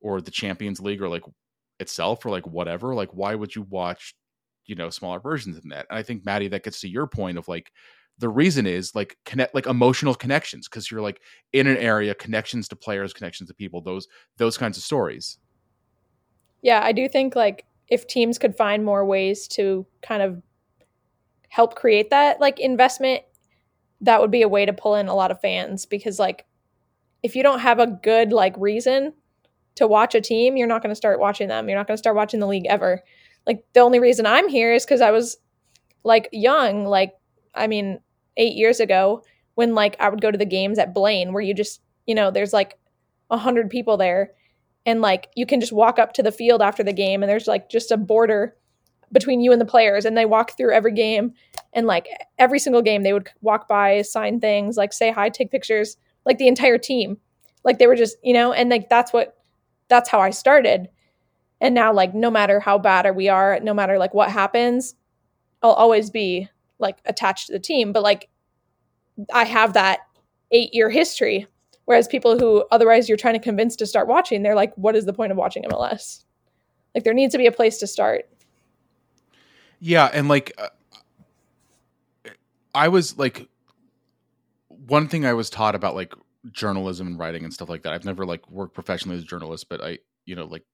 [0.00, 1.22] or the Champions League or like
[1.80, 4.14] itself or like whatever like why would you watch
[4.66, 5.86] you know smaller versions than that?
[5.90, 7.72] And i think maddie that gets to your point of like
[8.18, 11.20] the reason is like connect like emotional connections because you're like
[11.52, 14.06] in an area connections to players connections to people those
[14.36, 15.38] those kinds of stories.
[16.62, 20.42] Yeah i do think like if teams could find more ways to kind of
[21.48, 23.22] help create that like investment
[24.02, 26.46] that would be a way to pull in a lot of fans because like
[27.22, 29.12] if you don't have a good like reason
[29.80, 31.68] to watch a team, you're not going to start watching them.
[31.68, 33.02] You're not going to start watching the league ever.
[33.46, 35.36] Like the only reason I'm here is because I was
[36.04, 37.14] like young, like
[37.54, 38.00] I mean,
[38.36, 39.22] eight years ago
[39.54, 42.30] when like I would go to the games at Blaine where you just you know
[42.30, 42.78] there's like
[43.30, 44.32] a hundred people there
[44.86, 47.46] and like you can just walk up to the field after the game and there's
[47.46, 48.56] like just a border
[49.12, 51.32] between you and the players and they walk through every game
[51.72, 52.06] and like
[52.38, 56.38] every single game they would walk by sign things like say hi take pictures like
[56.38, 57.18] the entire team
[57.64, 59.36] like they were just you know and like that's what
[59.90, 60.88] that's how I started.
[61.60, 64.94] And now like no matter how bad we are, no matter like what happens,
[65.62, 68.30] I'll always be like attached to the team, but like
[69.34, 70.00] I have that
[70.54, 71.46] 8-year history
[71.84, 75.06] whereas people who otherwise you're trying to convince to start watching, they're like what is
[75.06, 76.24] the point of watching MLS?
[76.94, 78.28] Like there needs to be a place to start.
[79.80, 80.68] Yeah, and like uh,
[82.74, 83.48] I was like
[84.68, 86.14] one thing I was taught about like
[86.52, 87.92] journalism and writing and stuff like that.
[87.92, 90.64] I've never like worked professionally as a journalist, but I, you know, like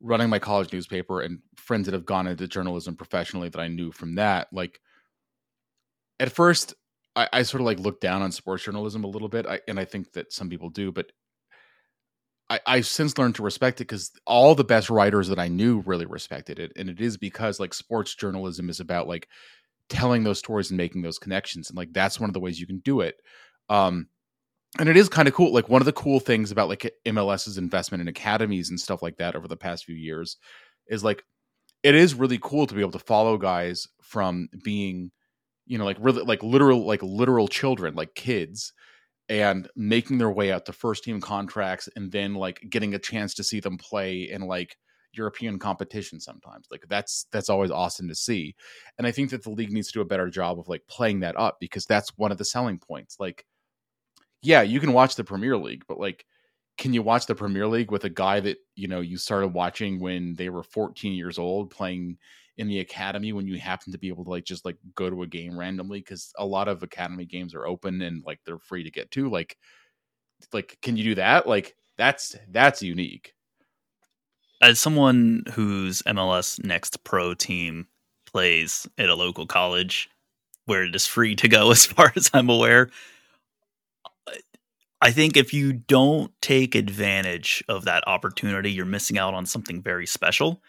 [0.00, 3.92] running my college newspaper and friends that have gone into journalism professionally that I knew
[3.92, 4.80] from that, like
[6.20, 6.74] at first
[7.16, 9.46] I, I sort of like looked down on sports journalism a little bit.
[9.46, 11.12] I, and I think that some people do, but
[12.50, 15.82] I, I've since learned to respect it because all the best writers that I knew
[15.86, 16.72] really respected it.
[16.76, 19.28] And it is because like sports journalism is about like
[19.88, 21.70] telling those stories and making those connections.
[21.70, 23.16] And like that's one of the ways you can do it.
[23.70, 24.08] Um,
[24.78, 25.52] and it is kind of cool.
[25.52, 29.16] Like one of the cool things about like MLS's investment in academies and stuff like
[29.18, 30.36] that over the past few years
[30.88, 31.22] is like
[31.82, 35.10] it is really cool to be able to follow guys from being,
[35.66, 38.72] you know, like really like literal like literal children, like kids,
[39.28, 43.34] and making their way out to first team contracts and then like getting a chance
[43.34, 44.76] to see them play in like
[45.12, 46.66] European competition sometimes.
[46.70, 48.54] Like that's that's always awesome to see.
[48.98, 51.20] And I think that the league needs to do a better job of like playing
[51.20, 53.16] that up because that's one of the selling points.
[53.20, 53.44] Like
[54.44, 56.24] yeah, you can watch the Premier League, but like
[56.78, 60.00] can you watch the Premier League with a guy that, you know, you started watching
[60.00, 62.18] when they were 14 years old playing
[62.58, 65.22] in the academy when you happen to be able to like just like go to
[65.22, 68.84] a game randomly cuz a lot of academy games are open and like they're free
[68.84, 69.56] to get to like
[70.52, 71.46] like can you do that?
[71.46, 73.34] Like that's that's unique.
[74.60, 77.86] As someone whose MLS Next Pro team
[78.26, 80.08] plays at a local college
[80.66, 82.90] where it is free to go as far as I'm aware,
[85.04, 89.82] I think if you don't take advantage of that opportunity, you're missing out on something
[89.82, 90.62] very special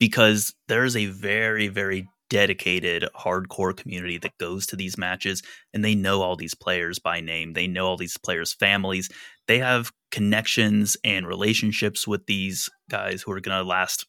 [0.00, 5.42] because there's a very, very dedicated hardcore community that goes to these matches
[5.74, 7.52] and they know all these players by name.
[7.52, 9.10] They know all these players' families.
[9.48, 14.06] They have connections and relationships with these guys who are going to last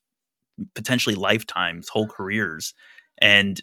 [0.73, 2.73] potentially lifetimes, whole careers.
[3.17, 3.61] And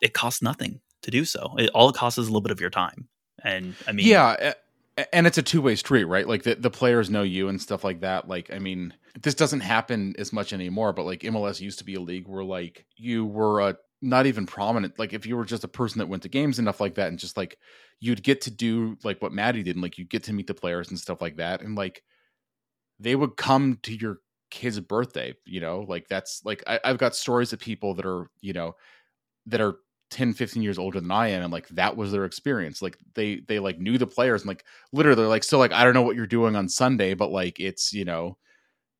[0.00, 1.54] it costs nothing to do so.
[1.58, 3.10] It, all it costs is a little bit of your time.
[3.44, 4.54] And I mean, yeah,
[5.12, 6.28] and it's a two-way street right?
[6.28, 8.28] Like the, the players know you and stuff like that.
[8.28, 11.94] Like i mean this doesn't happen as much anymore but like mls used to be
[11.94, 14.98] a league where like you were a not even prominent.
[14.98, 17.18] Like if you were just a person that went to games stuff like that and
[17.18, 17.58] just like
[18.00, 20.54] you'd get to do like what maddie did and like you get to meet the
[20.54, 21.62] players and stuff like that.
[21.62, 22.02] And like
[23.00, 24.18] they would come to your
[24.50, 25.86] kid's birthday you know?
[25.88, 28.74] Like that's like I, i've got stories of people that are you know
[29.46, 29.76] that are
[30.10, 32.80] 10 15 years older than i am and like that was their experience.
[32.80, 35.82] Like they they like knew the players and like literally they're like so like i
[35.82, 38.36] don't know what you're doing on sunday but like it's you know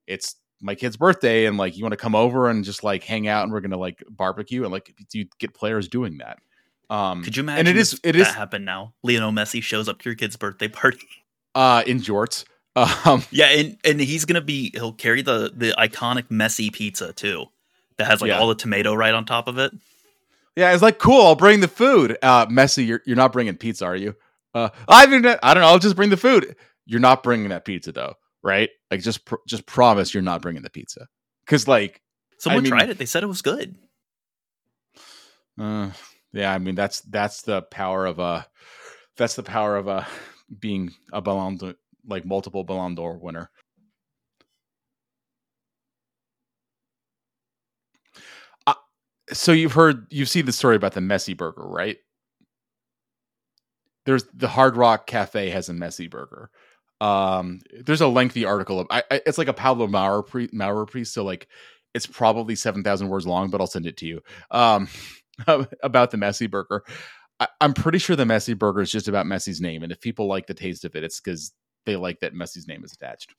[0.07, 3.29] it's my kid's birthday and like you want to come over and just like hang
[3.29, 6.39] out and we're gonna like barbecue and like you get players doing that.
[6.89, 8.95] Um could you imagine and it is it is happen now?
[9.03, 11.07] Lionel messi shows up to your kid's birthday party.
[11.55, 12.45] Uh in jorts.
[13.07, 17.45] Um yeah and and he's gonna be he'll carry the the iconic Messi pizza too
[17.99, 18.39] that has like yeah.
[18.39, 19.71] all the tomato right on top of it
[20.57, 21.27] yeah, it's like cool.
[21.27, 22.17] I'll bring the food.
[22.23, 24.15] Uh, Messi, you're you're not bringing pizza, are you?
[24.55, 25.67] Uh, I I don't know.
[25.67, 26.57] I'll just bring the food.
[26.87, 28.71] You're not bringing that pizza though, right?
[28.91, 31.09] Like, just pr- just promise you're not bringing the pizza.
[31.45, 32.01] Because like,
[32.39, 32.99] someone I mean, tried it.
[32.99, 33.77] They said it was good.
[35.59, 35.91] Uh,
[36.33, 38.47] yeah, I mean that's that's the power of a
[39.17, 40.07] that's the power of a
[40.59, 41.75] being a Ballon d'Or,
[42.07, 43.51] like multiple Ballon d'Or winner.
[49.33, 51.99] So you've heard you've seen the story about the Messi burger, right?
[54.07, 56.51] There's the Hard Rock Cafe has a Messi burger.
[57.01, 60.87] Um, there's a lengthy article of I, I, it's like a Pablo Maurer pre, Maurer
[60.87, 61.49] piece, so like
[61.95, 64.21] it's probably seven thousand words long, but I'll send it to you.
[64.51, 64.89] Um,
[65.83, 66.85] about the Messi burger.
[67.41, 70.29] I, I'm pretty sure the messy burger is just about Messi's name, and if people
[70.29, 71.53] like the taste of it, it's because
[71.87, 73.35] they like that Messi's name is attached.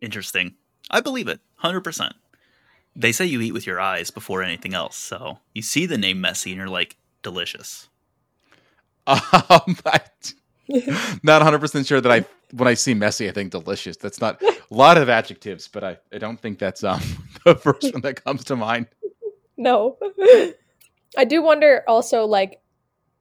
[0.00, 0.54] Interesting.
[0.90, 2.14] I believe it, hundred percent
[2.96, 4.96] they say you eat with your eyes before anything else.
[4.96, 7.88] So you see the name Messi and you're like, delicious.
[9.06, 9.20] Um,
[9.86, 10.00] I,
[11.22, 13.96] not 100% sure that I, when I see Messi, I think delicious.
[13.96, 17.00] That's not a lot of adjectives, but I, I don't think that's um,
[17.44, 18.86] the first one that comes to mind.
[19.56, 19.98] No.
[21.18, 22.60] I do wonder also, like,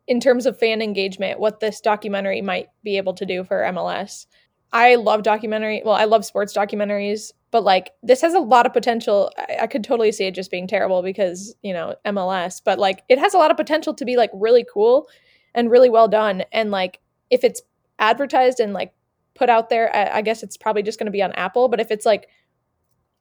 [0.07, 4.25] in terms of fan engagement, what this documentary might be able to do for MLS.
[4.71, 5.81] I love documentary.
[5.83, 9.31] Well, I love sports documentaries, but like this has a lot of potential.
[9.37, 13.03] I, I, could totally see it just being terrible because you know MLS, but like
[13.09, 15.07] it has a lot of potential to be like really cool
[15.55, 16.43] and really well done.
[16.51, 17.61] And like if it's
[17.97, 18.93] advertised and like
[19.35, 21.67] put out there, I, I guess it's probably just going to be on Apple.
[21.69, 22.27] But if it's like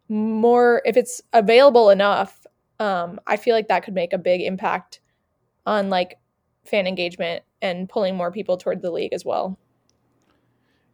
[0.08, 2.46] more, if it's available enough,
[2.80, 5.00] um, I feel like that could make a big impact
[5.66, 6.18] on like
[6.64, 9.58] fan engagement and pulling more people toward the league as well.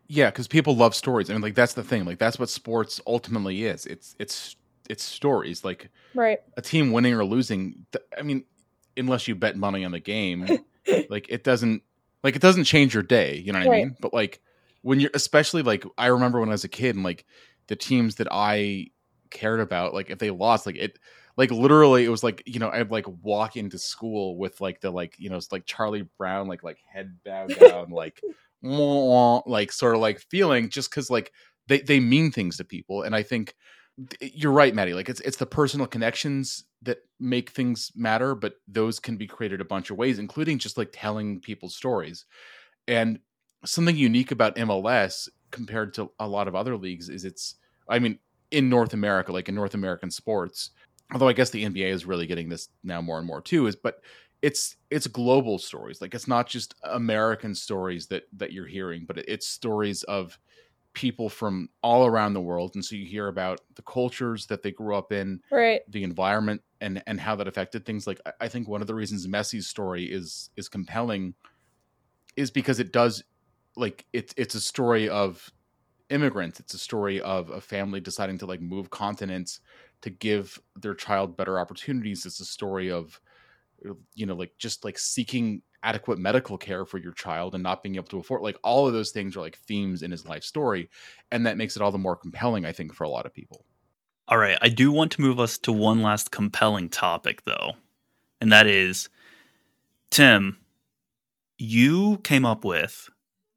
[0.06, 1.30] Yeah, because people love stories.
[1.30, 2.04] I mean, like that's the thing.
[2.04, 3.86] Like that's what sports ultimately is.
[3.86, 4.56] It's it's
[4.88, 5.64] it's stories.
[5.64, 7.86] Like right, a team winning or losing.
[8.18, 8.44] I mean,
[8.96, 10.46] unless you bet money on the game,
[11.08, 11.82] like it doesn't
[12.22, 13.36] like it doesn't change your day.
[13.36, 13.76] You know what right.
[13.76, 13.96] I mean?
[14.00, 14.40] But like
[14.82, 17.24] when you're especially like I remember when I was a kid and like
[17.68, 18.88] the teams that I
[19.30, 20.98] cared about, like if they lost, like it
[21.36, 24.90] like literally it was like you know i'd like walk into school with like the
[24.90, 28.20] like you know it's like charlie brown like like head bowed down like
[29.46, 31.32] like sort of like feeling just because like
[31.68, 33.54] they they mean things to people and i think
[34.20, 38.54] eh, you're right maddie like it's it's the personal connections that make things matter but
[38.66, 42.24] those can be created a bunch of ways including just like telling people's stories
[42.88, 43.18] and
[43.64, 47.56] something unique about mls compared to a lot of other leagues is it's
[47.88, 48.18] i mean
[48.50, 50.70] in north america like in north american sports
[51.12, 53.76] although I guess the NBA is really getting this now more and more too, is
[53.76, 54.00] but
[54.42, 56.00] it's it's global stories.
[56.00, 60.38] Like it's not just American stories that that you're hearing, but it's stories of
[60.92, 62.72] people from all around the world.
[62.74, 65.80] And so you hear about the cultures that they grew up in right.
[65.88, 68.06] the environment and and how that affected things.
[68.06, 71.34] Like i think one of the reasons messi's story is is compelling
[72.36, 73.22] is because it does
[73.76, 75.50] like it's it's a story of
[76.10, 76.60] immigrants.
[76.60, 79.60] It's a story of a family deciding to like move continents
[80.04, 83.18] to give their child better opportunities it's a story of
[83.88, 87.82] uh, you know like just like seeking adequate medical care for your child and not
[87.82, 90.44] being able to afford like all of those things are like themes in his life
[90.44, 90.90] story
[91.32, 93.64] and that makes it all the more compelling i think for a lot of people.
[94.28, 97.72] All right i do want to move us to one last compelling topic though
[98.42, 99.08] and that is
[100.10, 100.58] tim
[101.56, 103.08] you came up with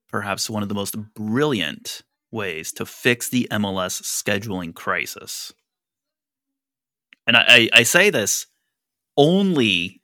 [0.10, 5.54] perhaps one of the most brilliant ways to fix the mls scheduling crisis
[7.28, 8.48] and I, I, say this
[9.18, 10.02] only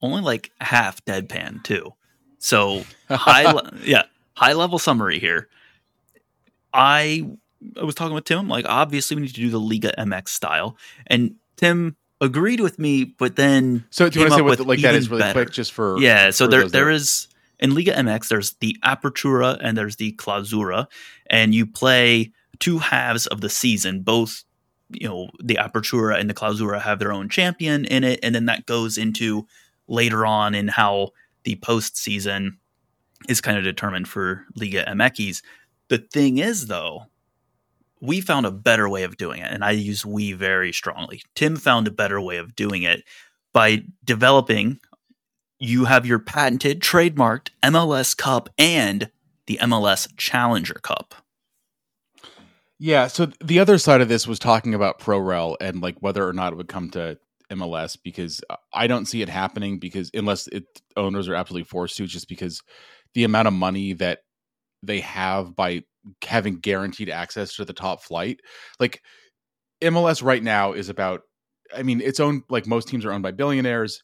[0.00, 1.92] only like half deadpan too.
[2.38, 4.04] So high, le- yeah,
[4.34, 5.48] high level summary here.
[6.72, 7.28] I
[7.80, 8.48] I was talking with Tim.
[8.48, 10.76] Like, obviously, we need to do the Liga MX style,
[11.06, 13.04] and Tim agreed with me.
[13.04, 15.44] But then, so do you want to say what the, like that is really better.
[15.44, 16.30] quick, just for yeah?
[16.30, 17.28] So for there there is
[17.58, 18.28] in Liga MX.
[18.28, 20.86] There's the Apertura and there's the Clausura,
[21.28, 24.44] and you play two halves of the season, both
[24.92, 28.46] you know the apertura and the clausura have their own champion in it and then
[28.46, 29.46] that goes into
[29.88, 31.10] later on in how
[31.44, 32.50] the postseason
[33.28, 35.42] is kind of determined for liga mx
[35.88, 37.06] the thing is though
[38.00, 41.22] we found a better way of doing it and i use we very strongly.
[41.34, 43.04] Tim found a better way of doing it
[43.52, 44.80] by developing
[45.58, 49.10] you have your patented trademarked mls cup and
[49.46, 51.14] the mls challenger cup
[52.82, 53.06] yeah.
[53.06, 56.52] So the other side of this was talking about ProRel and like whether or not
[56.52, 57.16] it would come to
[57.48, 60.64] MLS because uh, I don't see it happening because unless it
[60.96, 62.60] owners are absolutely forced to, just because
[63.14, 64.22] the amount of money that
[64.82, 65.84] they have by
[66.24, 68.40] having guaranteed access to the top flight,
[68.80, 69.00] like
[69.80, 71.20] MLS right now is about.
[71.72, 74.02] I mean, it's owned like most teams are owned by billionaires.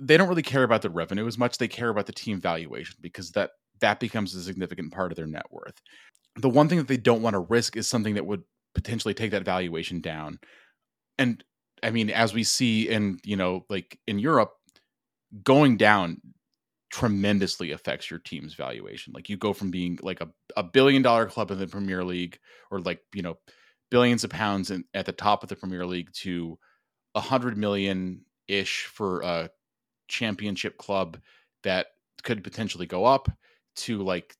[0.00, 2.96] They don't really care about the revenue as much; they care about the team valuation
[3.02, 3.50] because that
[3.82, 5.82] that becomes a significant part of their net worth
[6.40, 8.42] the one thing that they don't want to risk is something that would
[8.74, 10.38] potentially take that valuation down.
[11.18, 11.42] And
[11.82, 14.52] I mean, as we see in, you know, like in Europe,
[15.42, 16.20] going down
[16.90, 19.12] tremendously affects your team's valuation.
[19.14, 22.38] Like you go from being like a, a billion dollar club in the Premier League
[22.70, 23.38] or like, you know,
[23.90, 26.58] billions of pounds in, at the top of the Premier League to
[27.14, 29.50] a hundred million ish for a
[30.08, 31.18] championship club
[31.62, 31.86] that
[32.22, 33.30] could potentially go up
[33.76, 34.34] to like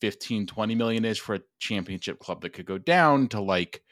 [0.00, 3.82] 15 20 million ish for a championship club that could go down to like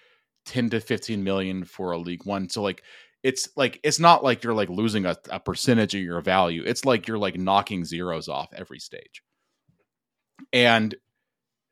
[0.46, 2.48] 10 to 15 million for a league one.
[2.48, 2.82] So like
[3.22, 6.62] it's like it's not like you're like losing a, a percentage of your value.
[6.64, 9.22] It's like you're like knocking zeros off every stage.
[10.52, 10.94] And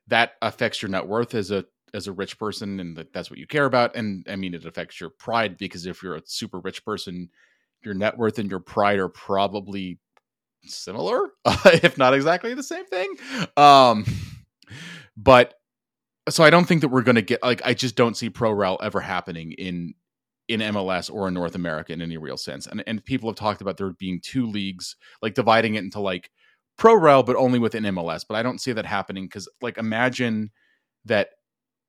[0.09, 1.65] that affects your net worth as a
[1.95, 3.97] as a rich person and that's what you care about.
[3.97, 7.29] And i mean it affects your pride because if you're a super rich person
[7.85, 9.99] your net worth and your pride are probably
[10.65, 11.29] similar,
[11.67, 13.15] if not exactly the same thing.
[13.57, 14.05] Um,
[15.17, 15.55] but
[16.29, 18.53] so I don't think that we're going to get like I just don't see pro
[18.53, 19.95] rel ever happening in
[20.49, 22.67] in MLS or in North America in any real sense.
[22.67, 26.31] And and people have talked about there being two leagues, like dividing it into like
[26.77, 28.25] pro rel, but only within MLS.
[28.29, 30.51] But I don't see that happening because like imagine
[31.05, 31.31] that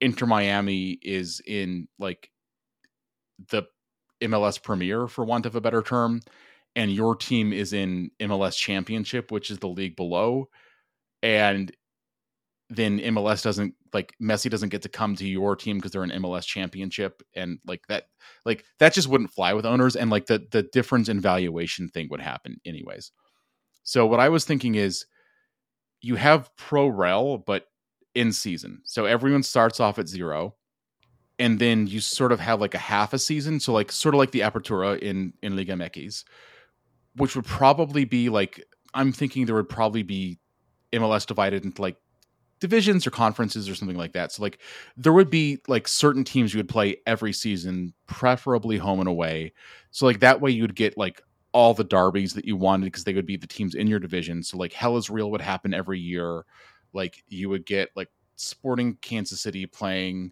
[0.01, 2.29] Inter Miami is in like
[3.49, 3.63] the
[4.21, 6.21] MLS Premier, for want of a better term,
[6.75, 10.49] and your team is in MLS Championship, which is the league below,
[11.21, 11.71] and
[12.69, 16.21] then MLS doesn't like Messi doesn't get to come to your team because they're in
[16.21, 18.05] MLS Championship, and like that,
[18.45, 22.07] like that just wouldn't fly with owners, and like the the difference in valuation thing
[22.09, 23.11] would happen anyways.
[23.83, 25.05] So what I was thinking is,
[26.01, 27.67] you have pro rel, but
[28.15, 30.55] in season, so everyone starts off at zero,
[31.37, 34.19] and then you sort of have like a half a season, so like sort of
[34.19, 36.23] like the Apertura in in Liga MX
[37.15, 40.39] which would probably be like I'm thinking there would probably be
[40.91, 41.97] MLS divided into like
[42.59, 44.31] divisions or conferences or something like that.
[44.31, 44.59] So like
[44.95, 49.51] there would be like certain teams you would play every season, preferably home and away.
[49.91, 53.03] So like that way you would get like all the derbies that you wanted because
[53.03, 54.43] they would be the teams in your division.
[54.43, 56.45] So like Hell is Real would happen every year.
[56.93, 60.31] Like you would get like Sporting Kansas City playing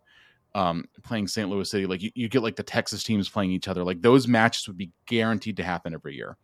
[0.53, 1.49] um playing St.
[1.49, 1.85] Louis City.
[1.85, 3.83] Like you, you get like the Texas teams playing each other.
[3.83, 6.37] Like those matches would be guaranteed to happen every year.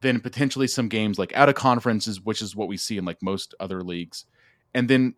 [0.00, 3.22] Then potentially some games like out of conferences, which is what we see in like
[3.22, 4.26] most other leagues.
[4.74, 5.14] And then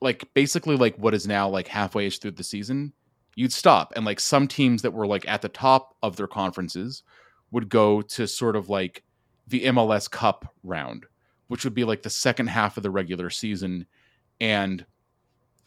[0.00, 2.92] like basically like what is now like halfway through the season,
[3.36, 3.92] you'd stop.
[3.96, 7.02] And like some teams that were like at the top of their conferences
[7.50, 9.02] would go to sort of like
[9.46, 11.06] the MLS Cup round,
[11.48, 13.86] which would be like the second half of the regular season.
[14.40, 14.84] And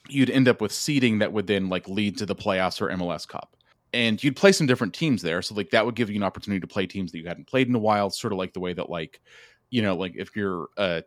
[0.08, 3.28] you'd end up with seeding that would then like lead to the playoffs or MLS
[3.28, 3.53] Cup.
[3.94, 5.42] And you'd play some different teams there.
[5.42, 7.68] So like that would give you an opportunity to play teams that you hadn't played
[7.68, 9.22] in a while, sort of like the way that like,
[9.70, 11.04] you know, like if you're a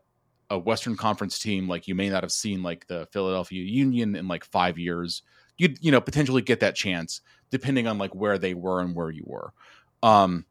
[0.49, 4.29] a Western Conference team, like you may not have seen like the Philadelphia Union in
[4.29, 5.23] like five years,
[5.59, 7.21] you'd you know potentially get that chance
[7.51, 9.53] depending on like where they were and where you were.
[10.03, 10.45] Um,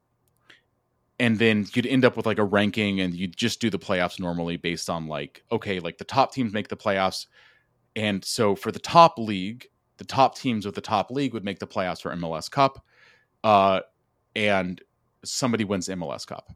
[1.20, 4.20] and then you'd end up with like a ranking and you'd just do the playoffs
[4.20, 7.28] normally based on like okay like the top teams make the playoffs
[7.96, 9.68] and so for the top league
[9.98, 12.84] the top teams of the top league would make the playoffs for mls cup
[13.44, 13.80] uh,
[14.36, 14.82] and
[15.24, 16.52] somebody wins mls cup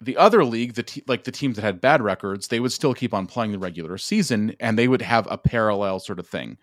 [0.00, 2.94] the other league the te- like the teams that had bad records they would still
[2.94, 6.56] keep on playing the regular season and they would have a parallel sort of thing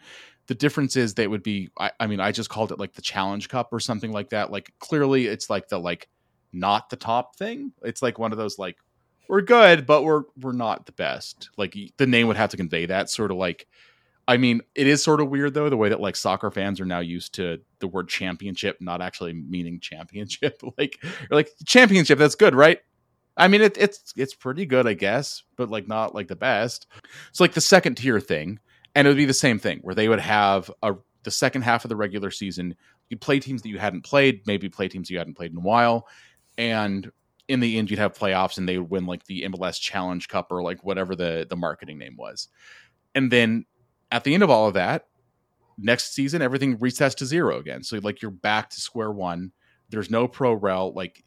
[0.47, 3.01] the difference is they would be I, I mean i just called it like the
[3.01, 6.07] challenge cup or something like that like clearly it's like the like
[6.53, 7.71] not the top thing.
[7.83, 8.77] It's like one of those like
[9.27, 11.49] we're good, but we're we're not the best.
[11.57, 13.67] Like the name would have to convey that sort of like.
[14.28, 16.86] I mean, it is sort of weird though the way that like soccer fans are
[16.86, 20.61] now used to the word championship not actually meaning championship.
[20.78, 22.80] like like championship, that's good, right?
[23.38, 26.88] I mean, it, it's it's pretty good, I guess, but like not like the best.
[27.30, 28.59] It's like the second tier thing,
[28.93, 31.86] and it would be the same thing where they would have a the second half
[31.86, 32.76] of the regular season.
[33.09, 35.61] You'd play teams that you hadn't played, maybe play teams you hadn't played in a
[35.61, 36.07] while,
[36.57, 37.11] and
[37.47, 40.51] in the end you'd have playoffs and they would win like the MLS Challenge Cup
[40.51, 42.47] or like whatever the the marketing name was.
[43.13, 43.65] And then
[44.12, 45.07] at the end of all of that,
[45.78, 47.84] next season everything resets to zero again.
[47.84, 49.51] So like you're back to square one.
[49.89, 51.24] There's no pro rel like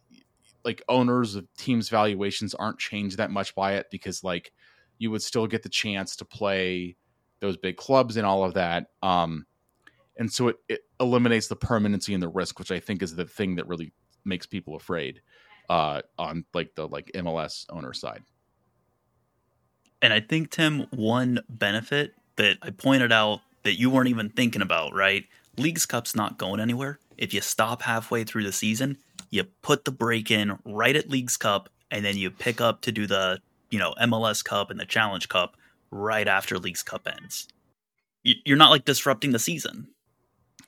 [0.64, 4.52] like owners of teams valuations aren't changed that much by it because like
[4.98, 6.96] you would still get the chance to play
[7.40, 8.86] those big clubs and all of that.
[9.02, 9.46] Um
[10.16, 13.24] and so it, it eliminates the permanency and the risk, which I think is the
[13.24, 13.92] thing that really
[14.24, 15.20] makes people afraid
[15.68, 18.22] uh, on like the like MLS owner side.
[20.00, 24.62] And I think Tim, one benefit that I pointed out that you weren't even thinking
[24.62, 25.24] about, right?
[25.56, 26.98] Leagues Cup's not going anywhere.
[27.16, 28.98] If you stop halfway through the season,
[29.30, 32.92] you put the break in right at Leagues Cup, and then you pick up to
[32.92, 35.56] do the you know MLS Cup and the Challenge Cup
[35.90, 37.48] right after Leagues Cup ends.
[38.22, 39.88] You're not like disrupting the season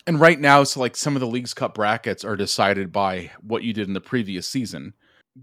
[0.07, 3.63] and right now so like some of the Leagues Cup brackets are decided by what
[3.63, 4.95] you did in the previous season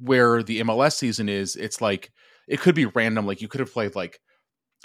[0.02, 2.12] where the mls season is it's like
[2.48, 4.20] it could be random like you could have played like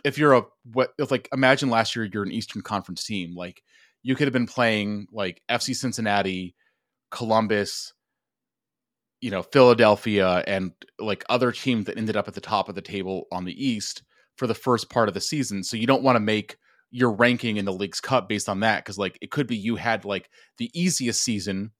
[0.05, 0.43] if you're a
[0.73, 3.63] what if like imagine last year you're an eastern conference team like
[4.03, 6.55] you could have been playing like fc cincinnati
[7.11, 7.93] columbus
[9.21, 12.83] you know philadelphia and like other teams that ended up at the top of the
[12.83, 14.03] table on the east
[14.39, 15.63] for the first part of the season.
[15.65, 16.57] So you don't want to make
[16.91, 19.77] your ranking in the Leagues Cup based on that because like it could be you
[19.77, 21.73] had like the easiest season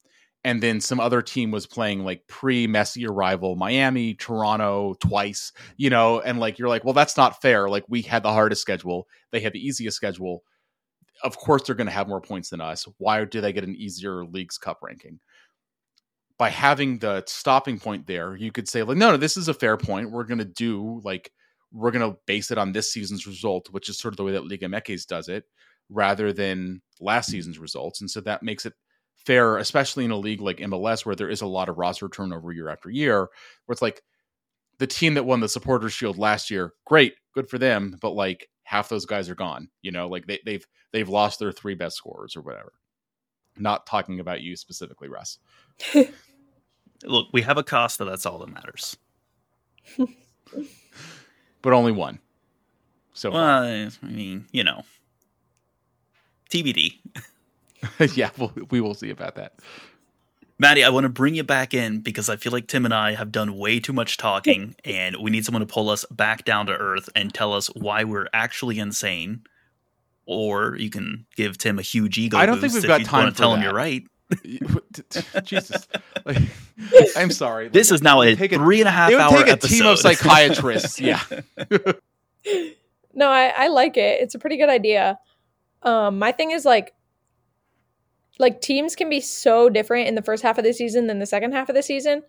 [0.43, 5.89] and then some other team was playing like pre Messi arrival Miami, Toronto twice, you
[5.89, 7.69] know, and like you're like, well, that's not fair.
[7.69, 10.43] Like we had the hardest schedule, they had the easiest schedule.
[11.23, 12.87] Of course, they're going to have more points than us.
[12.97, 15.19] Why do they get an easier Leagues Cup ranking?
[16.37, 19.53] By having the stopping point there, you could say like, no, no, this is a
[19.53, 20.11] fair point.
[20.11, 21.31] We're going to do like
[21.73, 24.31] we're going to base it on this season's result, which is sort of the way
[24.31, 25.43] that Liga MX does it,
[25.89, 27.99] rather than last season's results.
[27.99, 28.73] And so that makes it
[29.29, 32.51] fair, especially in a league like MLS where there is a lot of roster turnover
[32.51, 33.29] year after year,
[33.65, 34.01] where it's like
[34.79, 38.49] the team that won the Supporters Shield last year, great, good for them, but like
[38.63, 39.69] half those guys are gone.
[39.83, 42.73] You know, like they, they've they've lost their three best scorers or whatever.
[43.55, 45.37] Not talking about you specifically, Russ.
[47.05, 48.05] Look, we have a Costa.
[48.05, 48.97] That's all that matters.
[51.61, 52.17] but only one.
[53.13, 54.81] So, well, I mean, you know,
[56.49, 56.95] TBD.
[58.15, 59.53] yeah, we'll, we will see about that.
[60.61, 63.13] Maddy, I want to bring you back in because I feel like Tim and I
[63.13, 66.65] have done way too much talking, and we need someone to pull us back down
[66.65, 69.43] to earth and tell us why we're actually insane.
[70.25, 72.37] Or you can give Tim a huge ego.
[72.37, 74.03] I don't think we've got time to tell him you're right.
[75.43, 75.87] Jesus,
[76.25, 76.37] like,
[77.15, 77.69] I'm sorry.
[77.69, 79.75] This is now a three and a half It hour take a episode.
[79.75, 80.99] team of psychiatrists.
[80.99, 81.21] yeah.
[83.13, 84.21] no, I, I like it.
[84.21, 85.17] It's a pretty good idea.
[85.81, 86.93] Um, my thing is like,
[88.39, 91.25] like teams can be so different in the first half of the season than the
[91.27, 92.23] second half of the season.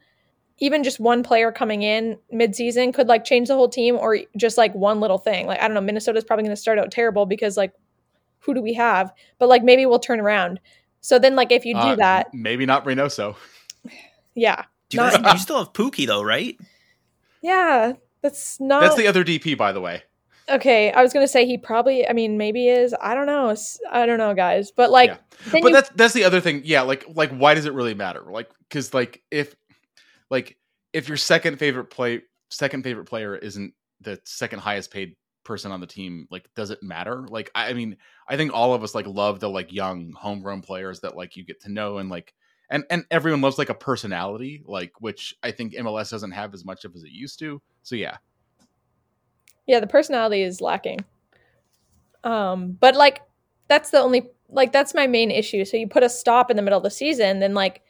[0.58, 4.58] Even just one player coming in mid-season could like change the whole team, or just
[4.58, 5.46] like one little thing.
[5.46, 7.72] Like I don't know, Minnesota's probably going to start out terrible because like,
[8.40, 9.11] who do we have?
[9.38, 10.61] But like maybe we'll turn around.
[11.00, 13.36] So then, like if you do Uh, that, maybe not Reynoso.
[14.34, 16.58] yeah, Do you, Not- guys, you still have Pukki though, right?
[17.40, 18.80] yeah, that's not.
[18.82, 20.02] That's the other DP, by the way.
[20.51, 22.09] Okay, I was gonna say he probably.
[22.09, 22.94] I mean, maybe is.
[23.01, 23.55] I don't know.
[23.90, 24.70] i don't know, guys.
[24.70, 25.16] But like, Yeah.
[25.53, 28.22] but you, that's that's the other thing yeah like like why does it really matter
[28.30, 29.55] like because like if
[30.30, 30.57] like
[30.92, 35.80] if your second favorite play second favorite player isn't the second highest paid person on
[35.80, 37.96] the team like does it matter like i I mean
[38.28, 41.44] i think all of us like love the like young homegrown players that like you
[41.44, 42.34] get to know and like
[42.70, 46.64] and and everyone loves like a personality like which i think mls doesn't have as
[46.64, 48.18] much of as it used to so yeah
[49.70, 50.98] yeah, the personality is lacking.
[52.24, 53.20] Um, but like,
[53.68, 55.64] that's the only like that's my main issue.
[55.64, 57.82] So you put a stop in the middle of the season, then like,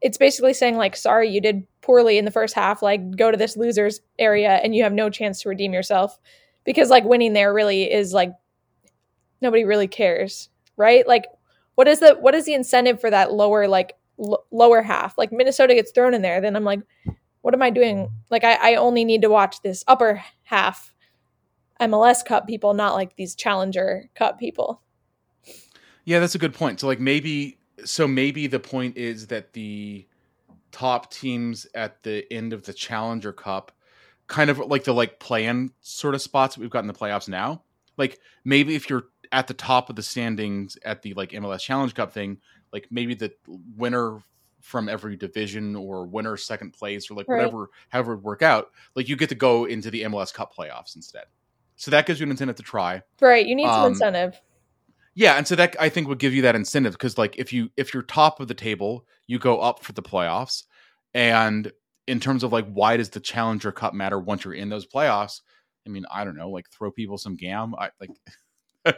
[0.00, 2.82] it's basically saying like, sorry, you did poorly in the first half.
[2.82, 6.18] Like, go to this losers area, and you have no chance to redeem yourself
[6.64, 8.32] because like winning there really is like
[9.40, 11.06] nobody really cares, right?
[11.06, 11.26] Like,
[11.76, 15.16] what is the what is the incentive for that lower like l- lower half?
[15.16, 16.80] Like Minnesota gets thrown in there, then I'm like,
[17.42, 18.08] what am I doing?
[18.28, 20.92] Like, I, I only need to watch this upper half
[21.80, 24.82] MLS Cup people, not like these Challenger Cup people.
[26.04, 26.80] Yeah, that's a good point.
[26.80, 30.06] So like maybe so maybe the point is that the
[30.72, 33.72] top teams at the end of the Challenger Cup
[34.26, 37.62] kind of like the like play-in sort of spots we've got in the playoffs now.
[37.96, 41.94] Like maybe if you're at the top of the standings at the like MLS Challenge
[41.94, 42.38] Cup thing,
[42.72, 43.32] like maybe the
[43.76, 44.20] winner
[44.60, 47.38] from every division or winner second place or like Right.
[47.38, 50.54] whatever however it would work out, like you get to go into the MLS Cup
[50.54, 51.24] playoffs instead.
[51.78, 53.02] So that gives you an incentive to try.
[53.20, 53.46] Right.
[53.46, 54.40] You need some Um, incentive.
[55.14, 57.70] Yeah, and so that I think would give you that incentive because like if you
[57.76, 60.64] if you're top of the table, you go up for the playoffs.
[61.14, 61.72] And
[62.06, 65.40] in terms of like why does the Challenger Cup matter once you're in those playoffs?
[65.86, 67.74] I mean, I don't know, like throw people some gam.
[67.76, 68.10] I like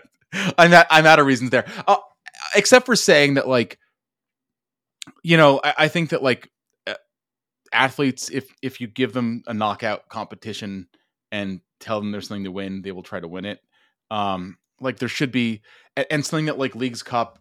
[0.58, 1.66] I'm not I'm out of reasons there.
[1.86, 1.96] Uh,
[2.54, 3.78] except for saying that like
[5.22, 6.50] you know, I, I think that like
[6.86, 6.94] uh,
[7.72, 10.88] athletes if if you give them a knockout competition
[11.32, 13.60] and tell them there's something to win, they will try to win it.
[14.10, 15.62] Um like there should be
[16.10, 17.38] and, something that like Leagues Cup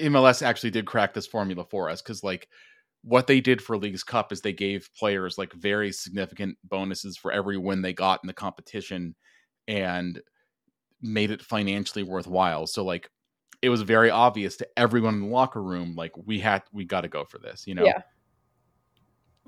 [0.00, 2.48] MLS actually did crack this formula for us because like
[3.02, 7.32] what they did for Leagues Cup is they gave players like very significant bonuses for
[7.32, 9.14] every win they got in the competition
[9.68, 10.20] and
[11.00, 12.66] made it financially worthwhile.
[12.66, 13.08] So like
[13.62, 17.02] it was very obvious to everyone in the locker room like we had we got
[17.02, 17.84] to go for this, you know.
[17.84, 18.02] Yeah.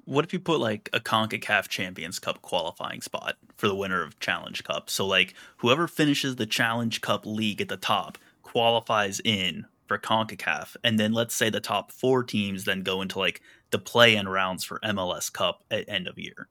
[0.05, 4.19] What if you put like a CONCACAF Champions Cup qualifying spot for the winner of
[4.19, 4.91] Challenge Cup?
[4.91, 10.77] So like whoever finishes the Challenge Cup league at the top qualifies in for CONCACAF,
[10.83, 14.65] and then let's say the top four teams then go into like the play-in rounds
[14.65, 16.49] for MLS Cup at end of year.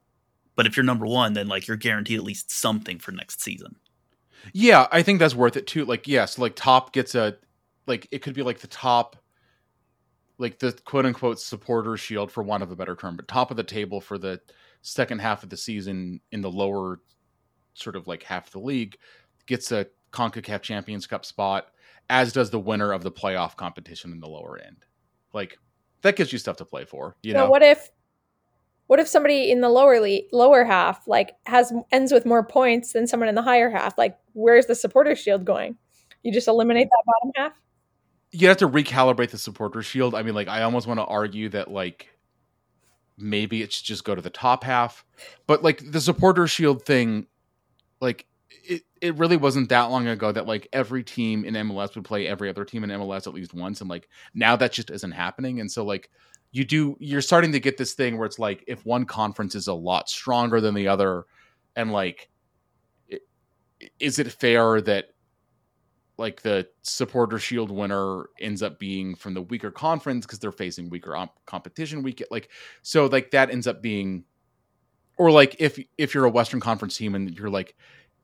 [0.56, 3.78] But if you're number one, then like you're guaranteed at least something for next season.
[4.54, 5.86] Yeah, I think that's worth it too.
[5.86, 7.38] Like, yes, like top gets a
[7.88, 9.16] like it could be like the top
[10.42, 13.58] like the quote unquote supporter shield for want of a better term, but top of
[13.58, 14.42] the table for the
[14.82, 17.00] second half of the season in the lower
[17.76, 18.97] sort of like half of the league
[19.46, 21.68] gets a CONCACAF Champions Cup spot,
[22.09, 24.78] as does the winner of the playoff competition in the lower end.
[25.32, 25.58] Like
[26.01, 27.51] that gives you stuff to play for, you Now, know.
[27.51, 27.92] what if
[28.88, 32.93] what if somebody in the lower le- lower half like has ends with more points
[32.93, 33.96] than someone in the higher half?
[33.97, 35.78] Like, where's the supporter shield going?
[36.24, 37.54] You just eliminate that bottom half.
[38.32, 40.16] You have to recalibrate the supporter shield.
[40.16, 42.09] I mean, like, I almost want to argue that like
[43.17, 45.05] maybe it should just go to the top half,
[45.47, 47.28] but like the supporter shield thing,
[47.99, 52.05] like it, it really wasn't that long ago that like every team in MLS would
[52.05, 55.12] play every other team in MLS at least once, and like now that just isn't
[55.12, 56.09] happening, and so like
[56.51, 59.67] you do you're starting to get this thing where it's like if one conference is
[59.67, 61.25] a lot stronger than the other,
[61.75, 62.29] and like
[63.99, 65.11] is it fair that
[66.22, 70.89] like the supporter shield winner ends up being from the weaker conference because they're facing
[70.89, 72.50] weaker op- competition week like
[72.82, 74.24] so like that ends up being
[75.18, 77.76] or like if if you're a western conference team and you're like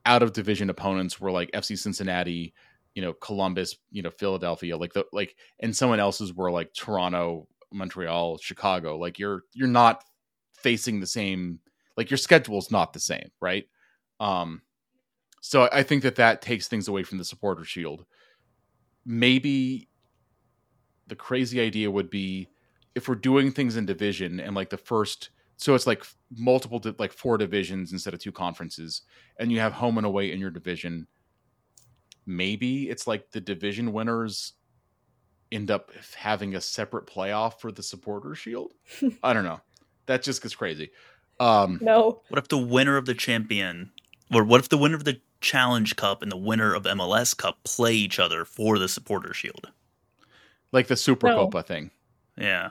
[0.05, 2.53] out of division opponents were like fc cincinnati
[2.95, 7.47] you know columbus you know philadelphia like the like and someone else's were like toronto
[7.73, 10.03] montreal chicago like you're you're not
[10.53, 11.59] facing the same
[11.97, 13.65] like your schedule's not the same right?
[14.19, 14.61] Um
[15.49, 18.05] so I- I think that that takes things away from the supporter shield.
[19.05, 19.87] Maybe
[21.07, 22.49] the crazy idea would be
[22.95, 25.29] if we're doing things in division and like the first
[25.59, 26.03] so it's like
[26.35, 29.03] multiple like four divisions instead of two conferences
[29.39, 31.07] and you have home and away in your division
[32.25, 34.53] maybe it's like the division winners
[35.51, 38.73] end up having a separate playoff for the supporter shield
[39.23, 39.61] i don't know
[40.07, 40.91] that just gets crazy
[41.39, 42.21] um No.
[42.29, 43.91] What if the winner of the champion,
[44.33, 47.63] or what if the winner of the Challenge Cup and the winner of MLS Cup
[47.63, 49.69] play each other for the Supporter Shield?
[50.73, 51.45] like the super No.
[51.45, 51.91] copa thing
[52.37, 52.69] Yeah.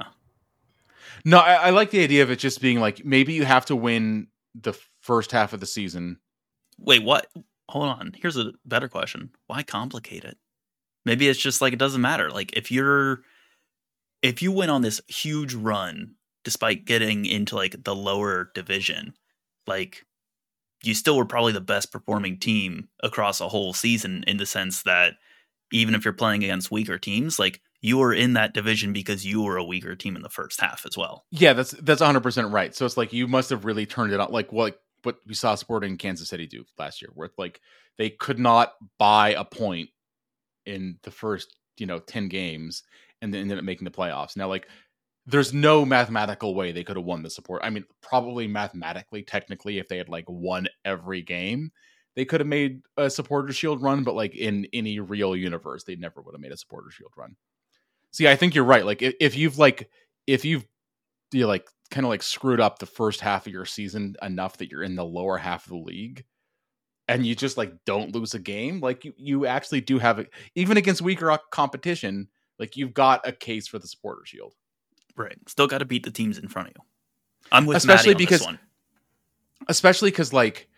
[1.24, 3.76] no I, I like the idea of it just being like maybe you have to
[3.76, 6.18] win the first half of the season
[6.78, 7.26] Wait, what?
[7.70, 8.12] Hold on.
[8.14, 9.30] Here's a better question.
[9.46, 10.36] Why complicate it?
[11.06, 12.30] Maybe it's just like it doesn't matter.
[12.30, 13.22] Like if you're
[14.20, 19.14] if you went on this huge run despite getting into like the lower division,
[19.66, 20.04] like
[20.82, 24.82] you still were probably the best performing team across a whole season in the sense
[24.82, 25.14] that
[25.72, 29.42] even if you're playing against weaker teams, like you were in that division because you
[29.42, 31.24] were a weaker team in the first half as well.
[31.30, 32.74] Yeah, that's that's 100% right.
[32.74, 35.54] So it's like you must have really turned it on like what what we saw
[35.54, 37.60] Sporting Kansas City do last year where like
[37.96, 39.90] they could not buy a point
[40.64, 42.82] in the first, you know, 10 games
[43.22, 44.36] and then ended up making the playoffs.
[44.36, 44.68] Now like
[45.26, 47.62] there's no mathematical way they could have won the support.
[47.64, 51.72] I mean, probably mathematically, technically, if they had like won every game,
[52.14, 55.96] they could have made a supporter shield run, but like in any real universe, they
[55.96, 57.36] never would have made a supporter shield run.
[58.12, 58.86] See, I think you're right.
[58.86, 59.90] Like if, if you've like
[60.26, 60.64] if you've
[61.32, 64.70] you like kind of like screwed up the first half of your season enough that
[64.70, 66.24] you're in the lower half of the league
[67.08, 70.30] and you just like don't lose a game, like you, you actually do have it
[70.54, 72.28] even against weaker competition,
[72.58, 74.54] like you've got a case for the supporter shield.
[75.16, 75.36] Right.
[75.48, 76.82] Still got to beat the teams in front of you.
[77.52, 78.58] I'm with Especially because- this one.
[79.68, 80.68] especially because like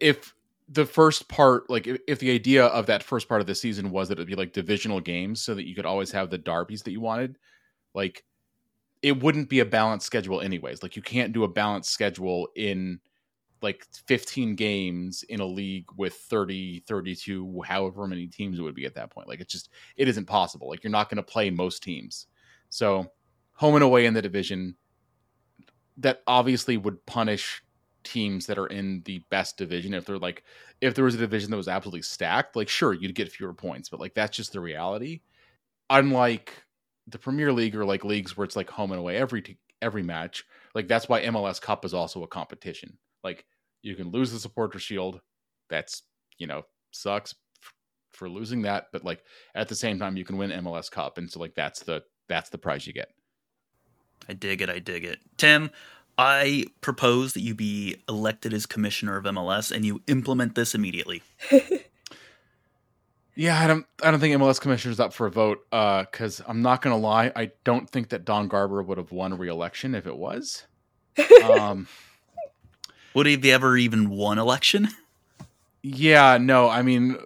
[0.00, 0.34] if
[0.68, 3.90] the first part like if, if the idea of that first part of the season
[3.90, 6.82] was that it'd be like divisional games so that you could always have the derbies
[6.82, 7.36] that you wanted
[7.94, 8.24] like
[9.02, 12.98] it wouldn't be a balanced schedule anyways like you can't do a balanced schedule in
[13.60, 18.86] like 15 games in a league with 30 32 however many teams it would be
[18.86, 21.50] at that point like it's just it isn't possible like you're not going to play
[21.50, 22.26] most teams
[22.70, 23.10] so
[23.62, 24.74] home and away in the division
[25.96, 27.62] that obviously would punish
[28.02, 30.42] teams that are in the best division if they're like
[30.80, 33.88] if there was a division that was absolutely stacked like sure you'd get fewer points
[33.88, 35.20] but like that's just the reality.
[35.90, 36.60] Unlike
[37.06, 40.02] the premier league or like leagues where it's like home and away every t- every
[40.02, 40.44] match
[40.74, 42.98] like that's why mls cup is also a competition.
[43.22, 43.46] Like
[43.82, 45.20] you can lose the supporter shield
[45.70, 46.02] that's
[46.36, 47.74] you know sucks f-
[48.10, 49.22] for losing that but like
[49.54, 52.50] at the same time you can win mls cup and so like that's the that's
[52.50, 53.10] the prize you get
[54.28, 54.70] I dig it.
[54.70, 55.18] I dig it.
[55.36, 55.70] Tim,
[56.18, 61.22] I propose that you be elected as commissioner of MLS and you implement this immediately.
[63.34, 63.86] Yeah, I don't.
[64.02, 65.66] I don't think MLS commissioner's up for a vote.
[65.72, 69.36] Uh, because I'm not gonna lie, I don't think that Don Garber would have won
[69.38, 70.66] re-election if it was.
[71.42, 71.88] Um,
[73.14, 74.88] Would he have ever even won election?
[75.82, 77.16] yeah, no, I mean,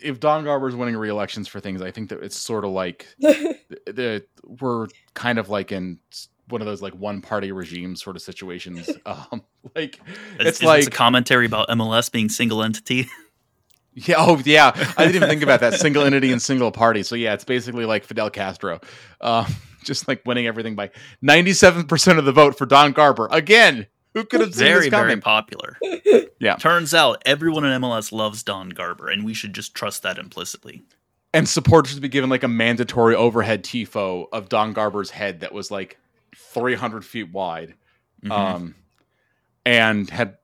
[0.00, 3.56] if Don Garber's winning re-elections for things, I think that it's sort of like the,
[3.86, 5.98] the we're kind of like in
[6.48, 8.90] one of those like one-party regime sort of situations.
[9.06, 9.42] Um,
[9.74, 10.00] like
[10.38, 13.08] Is, it's is like a commentary about MLS being single entity?
[13.94, 14.14] Yeah.
[14.16, 14.72] Oh, yeah.
[14.96, 17.02] I didn't even think about that single entity and single party.
[17.02, 18.80] So yeah, it's basically like Fidel Castro,
[19.20, 19.46] uh,
[19.84, 20.90] just like winning everything by
[21.20, 23.28] ninety-seven percent of the vote for Don Garber.
[23.30, 25.20] Again, who could have seen very, this very coming?
[25.20, 25.78] popular.
[26.38, 26.56] Yeah.
[26.56, 30.82] Turns out everyone in MLS loves Don Garber, and we should just trust that implicitly.
[31.32, 35.52] and supporters would be given like a mandatory overhead tifo of Don Garber's head that
[35.52, 35.98] was like
[36.36, 37.74] three hundred feet wide,
[38.24, 38.30] Mhm.
[38.32, 38.74] um,
[39.64, 40.36] and had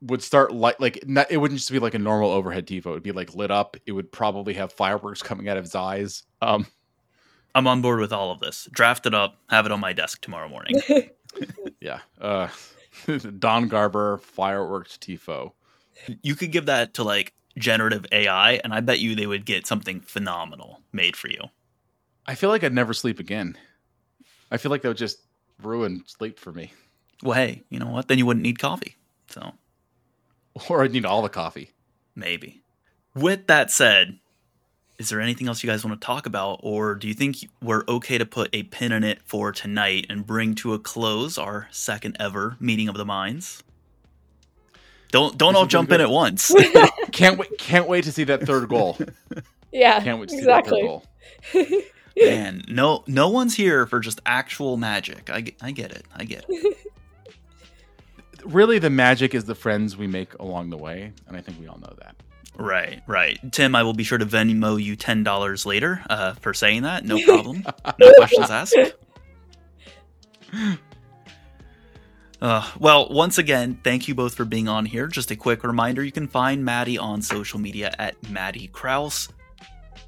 [0.00, 2.86] would start light like not, it wouldn't just be like a normal overhead tifo.
[2.92, 3.76] It'd be like lit up.
[3.84, 6.22] It would probably have fireworks coming out of his eyes.
[6.40, 6.66] Um,
[7.54, 8.68] I'm on board with all of this.
[8.72, 10.80] Draft it up, have it on my desk tomorrow morning.
[11.80, 12.00] yeah.
[12.18, 12.48] Uh,
[13.38, 15.52] Don Garber fireworks tifo.
[16.22, 19.66] you could give that to like generative AI, and I bet you they would get
[19.66, 21.40] something phenomenal made for you.
[22.26, 23.56] I feel like I'd never sleep again.
[24.50, 25.18] I feel like that would just
[25.62, 26.72] ruin sleep for me.
[27.22, 28.08] Well, hey, you know what?
[28.08, 28.96] Then you wouldn't need coffee.
[29.28, 29.52] So
[30.68, 31.70] Or I'd need all the coffee.
[32.14, 32.62] maybe.
[33.14, 34.18] With that said,
[35.02, 37.82] is there anything else you guys want to talk about, or do you think we're
[37.88, 41.66] okay to put a pin in it for tonight and bring to a close our
[41.72, 43.64] second ever meeting of the minds?
[45.10, 46.54] Don't don't This all has been jump in at once.
[47.12, 47.58] Can't wait!
[47.58, 48.96] Can't wait to see that third goal.
[49.72, 50.00] yeah.
[50.00, 50.82] Can't wait to see that third exactly.
[50.82, 51.82] goal.
[52.16, 55.30] Man, no no one's here for just actual magic.
[55.30, 56.06] I, get- I get it.
[56.14, 56.76] I get it.
[58.44, 61.66] Really, the magic is the friends we make along the way, and I think we
[61.66, 62.14] all know that.
[62.58, 63.38] Right, right.
[63.50, 67.04] Tim, I will be sure to Venmo you ten dollars later uh, for saying that.
[67.04, 67.64] No problem.
[67.98, 68.76] no questions asked.
[72.42, 75.06] Uh, well, once again, thank you both for being on here.
[75.06, 79.28] Just a quick reminder you can find Maddy on social media at Maddie Kraus.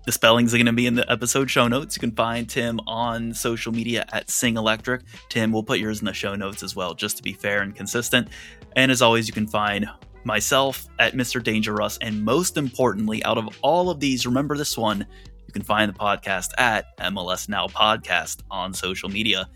[0.04, 1.96] The spellings are going to be in the episode show notes.
[1.96, 5.02] You can find Tim on social media at Sing Electric.
[5.28, 7.74] Tim, we'll put yours in the show notes as well, just to be fair and
[7.74, 8.26] consistent.
[8.74, 9.88] And as always, you can find
[10.24, 11.42] myself at Mr.
[11.42, 11.98] Danger Russ.
[12.00, 15.06] And most importantly, out of all of these, remember this one
[15.46, 19.48] you can find the podcast at MLS Now Podcast on social media.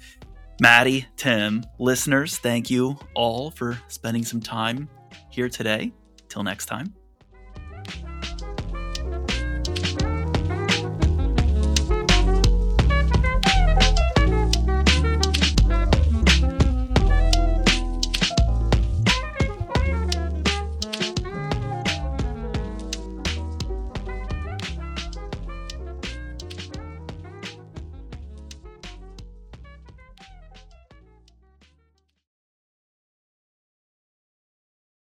[0.61, 4.89] Maddy, Tim, listeners, thank you all for spending some time
[5.31, 5.93] here today.
[6.28, 6.98] Till next time.